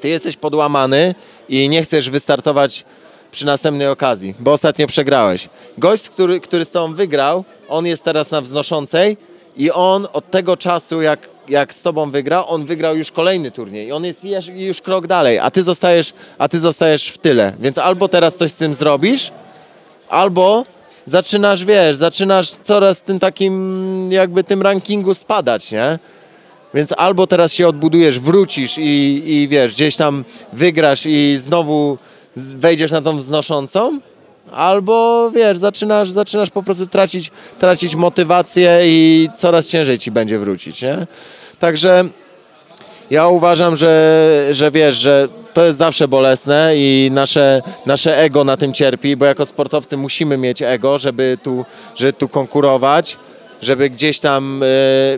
[0.00, 1.14] ty jesteś podłamany
[1.48, 2.84] i nie chcesz wystartować
[3.30, 5.48] przy następnej okazji, bo ostatnio przegrałeś.
[5.78, 9.16] Gość, który, który z tobą wygrał, on jest teraz na wznoszącej
[9.56, 13.92] i on od tego czasu, jak, jak z tobą wygrał, on wygrał już kolejny turniej.
[13.92, 17.52] On jest już, już krok dalej, a ty, zostajesz, a ty zostajesz w tyle.
[17.60, 19.32] Więc albo teraz coś z tym zrobisz,
[20.08, 20.64] albo
[21.06, 25.98] zaczynasz, wiesz, zaczynasz coraz tym takim jakby tym rankingu spadać, nie?
[26.74, 31.98] Więc albo teraz się odbudujesz, wrócisz i, i wiesz, gdzieś tam wygrasz i znowu
[32.36, 34.00] wejdziesz na tą wznoszącą,
[34.52, 40.82] albo wiesz, zaczynasz, zaczynasz po prostu tracić, tracić motywację i coraz ciężej ci będzie wrócić,
[40.82, 41.06] nie?
[41.58, 42.04] Także
[43.12, 48.56] ja uważam, że, że wiesz, że to jest zawsze bolesne i nasze, nasze ego na
[48.56, 51.64] tym cierpi, bo jako sportowcy musimy mieć ego, żeby tu,
[51.96, 53.18] żeby tu konkurować,
[53.62, 54.66] żeby gdzieś tam y,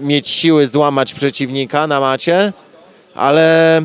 [0.03, 2.53] mieć siły złamać przeciwnika na macie,
[3.15, 3.81] ale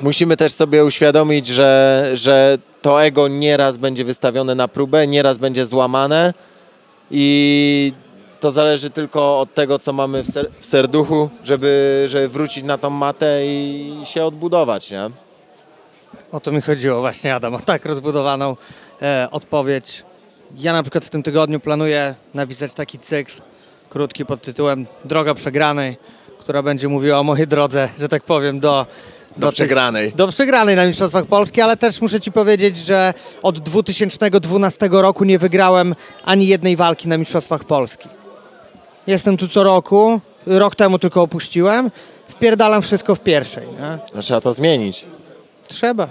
[0.00, 5.66] musimy też sobie uświadomić, że, że to ego nieraz będzie wystawione na próbę, nieraz będzie
[5.66, 6.34] złamane
[7.10, 7.92] i
[8.42, 12.78] to zależy tylko od tego, co mamy w, ser w serduchu, żeby, żeby wrócić na
[12.78, 15.10] tą matę i się odbudować, nie?
[16.32, 18.56] O to mi chodziło właśnie, Adam, o tak rozbudowaną
[19.02, 20.02] e, odpowiedź.
[20.56, 23.32] Ja na przykład w tym tygodniu planuję napisać taki cykl
[23.88, 25.96] krótki pod tytułem Droga przegranej,
[26.38, 28.86] która będzie mówiła o mojej drodze, że tak powiem, do
[29.36, 30.06] do, do przegranej.
[30.06, 35.24] Tych, do przegranej na Mistrzostwach Polski, ale też muszę Ci powiedzieć, że od 2012 roku
[35.24, 38.08] nie wygrałem ani jednej walki na Mistrzostwach Polski.
[39.06, 41.90] Jestem tu co roku, rok temu tylko opuściłem,
[42.28, 43.66] wpierdalam wszystko w pierwszej.
[43.66, 43.98] Nie?
[44.14, 45.04] No, trzeba to zmienić.
[45.68, 46.08] Trzeba.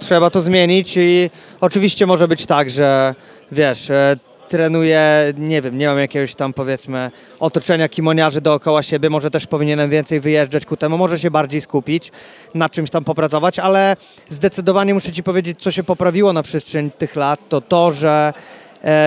[0.00, 3.14] Trzeba to zmienić i oczywiście może być tak, że
[3.52, 4.16] wiesz, e,
[4.48, 7.10] trenuję, nie wiem, nie mam jakiegoś tam powiedzmy
[7.40, 12.12] otoczenia kimoniarzy dookoła siebie, może też powinienem więcej wyjeżdżać ku temu, może się bardziej skupić,
[12.54, 13.96] nad czymś tam popracować, ale
[14.30, 18.32] zdecydowanie muszę Ci powiedzieć, co się poprawiło na przestrzeni tych lat, to to, że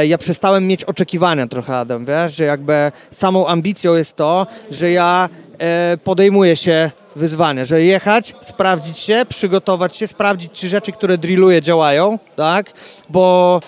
[0.08, 5.30] ja przestałem mieć oczekiwania trochę, Adam, wiesz, że jakby samą ambicją jest to, że ja
[5.60, 11.62] e, podejmuję się wyzwania, że jechać, sprawdzić się, przygotować się, sprawdzić, czy rzeczy, które drilluję
[11.62, 12.72] działają, tak,
[13.10, 13.60] bo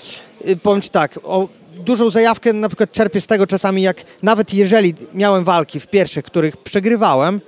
[0.48, 4.54] y, powiem Ci tak, o, dużą zajawkę na przykład czerpię z tego czasami, jak nawet
[4.54, 7.42] jeżeli miałem walki w pierwszych, których przegrywałem,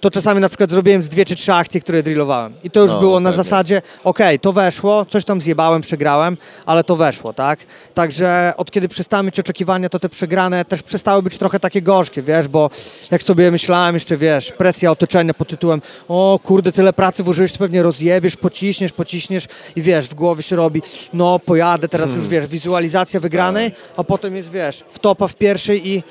[0.00, 2.52] to czasami na przykład zrobiłem z dwie czy trzy akcje, które drillowałem.
[2.64, 6.36] I to już no, było na zasadzie, okej, okay, to weszło, coś tam zjebałem, przegrałem,
[6.66, 7.58] ale to weszło, tak?
[7.94, 12.22] Także od kiedy przestałem mieć oczekiwania, to te przegrane też przestały być trochę takie gorzkie,
[12.22, 12.70] wiesz, bo
[13.10, 17.58] jak sobie myślałem jeszcze, wiesz, presja otoczenia pod tytułem, o kurde, tyle pracy włożyłeś, to
[17.58, 20.82] pewnie rozjebiesz, pociśniesz, pociśniesz i wiesz, w głowie się robi,
[21.12, 22.20] no pojadę, teraz hmm.
[22.20, 23.80] już wiesz, wizualizacja wygranej, tak.
[23.96, 26.02] a potem jest, wiesz, wtopa w pierwszej i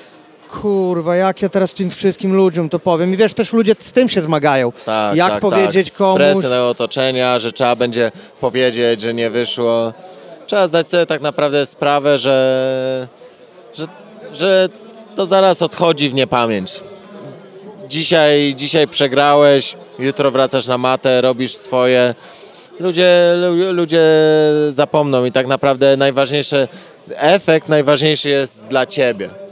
[0.48, 3.14] kurwa, jak ja teraz tym wszystkim ludziom to powiem.
[3.14, 4.72] I wiesz, też ludzie z tym się zmagają.
[4.84, 5.98] Tak, jak tak, powiedzieć tak.
[5.98, 6.18] komuś...
[6.18, 9.92] Presja tego otoczenia, że trzeba będzie powiedzieć, że nie wyszło.
[10.46, 13.08] Trzeba zdać sobie tak naprawdę sprawę, że,
[13.74, 13.86] że,
[14.34, 14.68] że
[15.16, 16.80] to zaraz odchodzi w niepamięć.
[17.88, 22.14] Dzisiaj, dzisiaj przegrałeś, jutro wracasz na matę, robisz swoje.
[22.80, 23.34] Ludzie,
[23.72, 24.02] ludzie
[24.70, 26.68] zapomną i tak naprawdę najważniejszy
[27.14, 29.45] efekt najważniejszy jest dla ciebie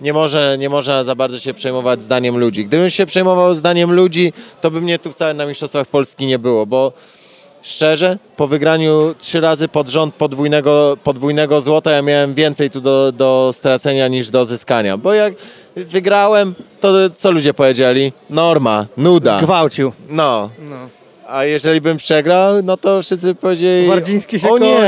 [0.00, 2.64] nie może, nie można za bardzo się przejmować zdaniem ludzi.
[2.64, 6.66] Gdybym się przejmował zdaniem ludzi, to by mnie tu wcale na Mistrzostwach Polski nie było,
[6.66, 6.92] bo
[7.62, 13.12] szczerze, po wygraniu trzy razy pod rząd podwójnego, podwójnego złota, ja miałem więcej tu do,
[13.12, 14.96] do stracenia niż do zyskania.
[14.96, 15.34] Bo jak
[15.76, 18.12] wygrałem, to co ludzie powiedzieli?
[18.30, 19.40] Norma, nuda.
[19.40, 19.92] Gwałcił.
[20.08, 20.50] No.
[20.58, 20.97] no.
[21.28, 23.88] A jeżeli bym przegrał, no to wszyscy powiedzieli...
[23.88, 24.78] Wardziński się o nie,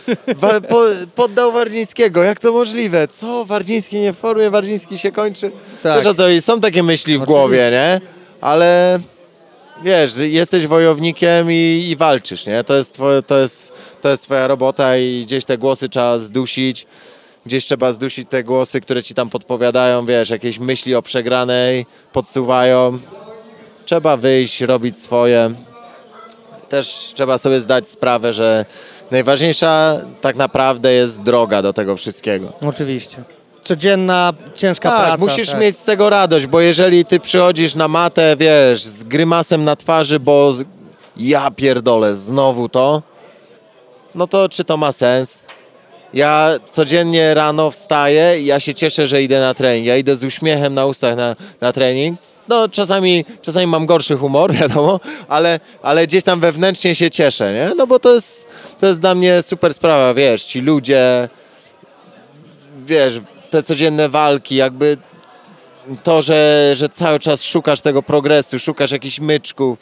[0.40, 0.84] War, po,
[1.14, 2.22] poddał Wardzińskiego.
[2.22, 3.08] Jak to możliwe?
[3.08, 3.44] Co?
[3.44, 5.50] Wardziński nie formuje, Wardziński się kończy.
[5.82, 6.04] Tak.
[6.04, 8.00] Wiesz co, są takie myśli w głowie, nie?
[8.40, 8.98] Ale
[9.84, 12.64] wiesz, jesteś wojownikiem i, i walczysz, nie?
[12.64, 13.72] To jest, twoje, to, jest,
[14.02, 16.86] to jest twoja robota i gdzieś te głosy trzeba zdusić.
[17.46, 22.98] Gdzieś trzeba zdusić te głosy, które ci tam podpowiadają, wiesz, jakieś myśli o przegranej podsuwają.
[23.84, 25.54] Trzeba wyjść, robić swoje
[26.68, 28.64] też trzeba sobie zdać sprawę, że
[29.10, 32.52] najważniejsza tak naprawdę jest droga do tego wszystkiego.
[32.68, 33.22] Oczywiście.
[33.62, 35.16] Codzienna, ciężka tak, praca.
[35.16, 35.60] musisz tak.
[35.60, 40.20] mieć z tego radość, bo jeżeli ty przychodzisz na matę, wiesz, z grymasem na twarzy,
[40.20, 40.54] bo
[41.16, 43.02] ja pierdolę, znowu to,
[44.14, 45.42] no to czy to ma sens?
[46.14, 49.86] Ja codziennie rano wstaję i ja się cieszę, że idę na trening.
[49.86, 52.18] Ja idę z uśmiechem na ustach na, na trening
[52.48, 57.74] no czasami, czasami mam gorszy humor, wiadomo, ale, ale gdzieś tam wewnętrznie się cieszę, nie?
[57.76, 58.46] No bo to jest,
[58.80, 61.28] to jest dla mnie super sprawa, wiesz, ci ludzie,
[62.86, 63.20] wiesz,
[63.50, 64.96] te codzienne walki, jakby
[66.02, 69.78] to, że, że cały czas szukasz tego progresu, szukasz jakichś myczków,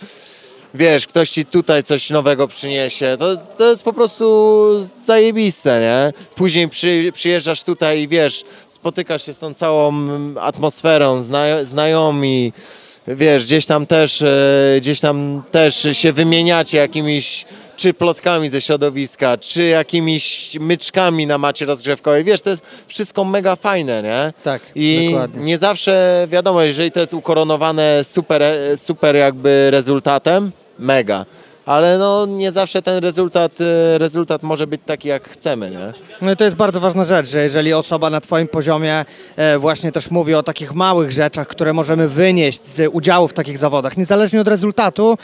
[0.74, 3.16] wiesz, ktoś ci tutaj coś nowego przyniesie.
[3.18, 4.66] To, to jest po prostu
[5.06, 6.12] zajebiste, nie?
[6.34, 9.94] Później przy, przyjeżdżasz tutaj i wiesz, spotykasz się z tą całą
[10.40, 12.52] atmosferą, zna, znajomi,
[13.08, 17.44] wiesz, gdzieś tam też, e, gdzieś tam też się wymieniacie jakimiś
[17.76, 22.24] czy plotkami ze środowiska, czy jakimiś myczkami na macie rozgrzewkowej.
[22.24, 24.32] Wiesz, to jest wszystko mega fajne, nie?
[24.42, 25.44] Tak, I dokładnie.
[25.44, 28.42] nie zawsze, wiadomo, jeżeli to jest ukoronowane super,
[28.76, 31.26] super jakby rezultatem, mega.
[31.66, 35.92] Ale no nie zawsze ten rezultat, e, rezultat może być taki, jak chcemy, nie?
[36.22, 39.04] No i to jest bardzo ważna rzecz, że jeżeli osoba na Twoim poziomie
[39.36, 43.58] e, właśnie też mówi o takich małych rzeczach, które możemy wynieść z udziału w takich
[43.58, 45.18] zawodach, niezależnie od rezultatu,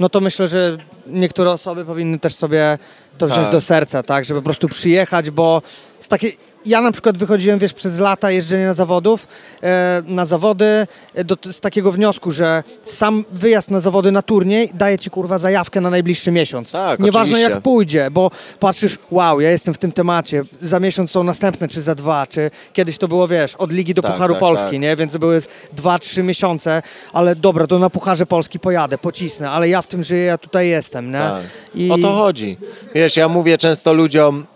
[0.00, 0.76] no to myślę, że
[1.06, 2.78] niektóre osoby powinny też sobie
[3.18, 3.52] to wziąć Tak.
[3.52, 5.62] do serca, tak, żeby po prostu przyjechać, bo
[6.00, 6.36] z takiej...
[6.66, 9.26] Ja na przykład wychodziłem, wiesz, przez lata jeżdżenia na zawodów,
[9.62, 14.70] e, na zawody e, do, z takiego wniosku, że sam wyjazd na zawody na turniej
[14.74, 16.70] daje ci kurwa zajawkę na najbliższy miesiąc.
[16.72, 17.52] Tak, Nieważne oczywiście.
[17.52, 21.82] jak pójdzie, bo patrzysz, wow, ja jestem w tym temacie, za miesiąc są następne, czy
[21.82, 24.80] za dwa, czy kiedyś to było, wiesz, od Ligi do Tak, Pucharu tak, Polski, tak.
[24.80, 24.96] nie?
[24.96, 25.42] Więc były
[25.72, 30.04] dwa, trzy miesiące, ale dobra, to na Pucharze Polski pojadę, pocisnę, ale ja w tym
[30.04, 31.18] żyję, ja tutaj jestem, nie?
[31.18, 31.42] Tak.
[31.74, 32.56] I O to chodzi.
[32.94, 34.46] Wiesz, ja mówię często ludziom,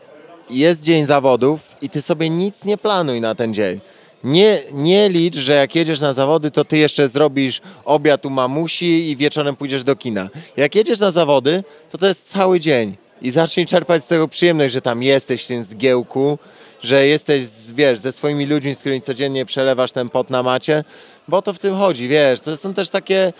[0.50, 3.80] jest dzień zawodów i ty sobie nic nie planuj na ten dzień.
[4.24, 9.10] Nie, nie licz, że jak jedziesz na zawody, to ty jeszcze zrobisz obiad u mamusi
[9.10, 10.28] i wieczorem pójdziesz do kina.
[10.56, 12.96] Jak jedziesz na zawody, to to jest cały dzień.
[13.22, 16.38] I zacznij czerpać z tego przyjemność, że tam jesteś w tym zgiełku,
[16.82, 17.44] że jesteś,
[17.74, 20.84] wiesz, ze swoimi ludźmi, z którymi codziennie przelewasz ten pot na macie,
[21.28, 22.40] bo to w tym chodzi, wiesz.
[22.40, 23.32] To są też takie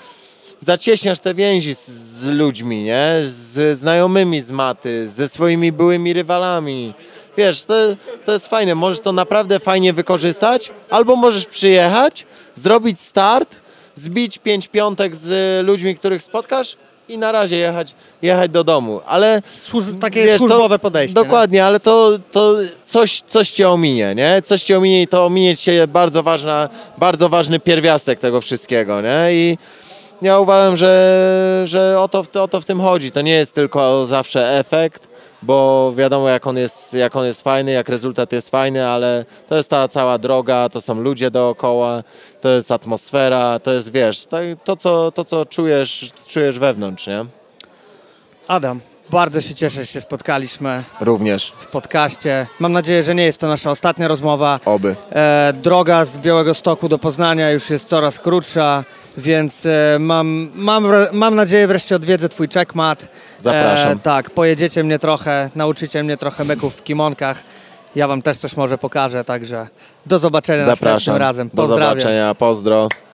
[0.60, 3.12] zacieśniasz te więzi z, z ludźmi, nie?
[3.24, 6.94] Z znajomymi z maty, ze swoimi byłymi rywalami.
[7.36, 7.74] Wiesz, to,
[8.24, 8.74] to jest fajne.
[8.74, 13.56] Możesz to naprawdę fajnie wykorzystać, albo możesz przyjechać, zrobić start,
[13.96, 16.76] zbić pięć piątek z ludźmi, których spotkasz
[17.08, 19.00] i na razie jechać, jechać do domu.
[19.06, 21.18] Ale służ- takie wiesz, to- służbowe podejście.
[21.20, 21.24] nie?
[21.24, 22.54] Dokładnie, ale to, to
[22.84, 24.42] coś, coś cię ominie, nie?
[24.44, 29.32] Coś cię ominie i to ominie cię bardzo, ważna, bardzo ważny pierwiastek tego wszystkiego, nie?
[29.32, 29.58] I
[30.22, 33.12] ja uważam, że, że o, to, o to w tym chodzi.
[33.12, 35.08] To nie jest tylko zawsze efekt,
[35.42, 39.56] bo wiadomo jak on, jest, jak on jest fajny, jak rezultat jest fajny, ale to
[39.56, 42.02] jest ta cała droga, to są ludzie dookoła,
[42.40, 47.24] to jest atmosfera, to jest, wiesz, to, to, co, to co czujesz, czujesz wewnątrz, nie?
[48.48, 48.80] Adam,
[49.10, 52.46] bardzo się cieszę, że się spotkaliśmy Również, w podcaście.
[52.58, 54.60] Mam nadzieję, że nie jest to nasza ostatnia rozmowa.
[54.64, 54.96] oby.
[55.12, 58.84] E, droga z Białego Stoku do Poznania już jest coraz krótsza,
[59.16, 63.08] więc e, mam, mam, mam nadzieję wreszcie odwiedzę Twój checkmat.
[63.40, 63.98] Zapraszam.
[63.98, 67.38] tak, pojedziecie mnie trochę, nauczycie mnie trochę myków w kimonkach.
[67.96, 69.68] Ja Wam też coś może pokażę, także
[70.06, 70.92] do zobaczenia Zapraszam.
[70.94, 71.48] następnym razem.
[71.48, 71.88] Do Pozdrawiam.
[71.88, 72.88] zobaczenia, pozdro.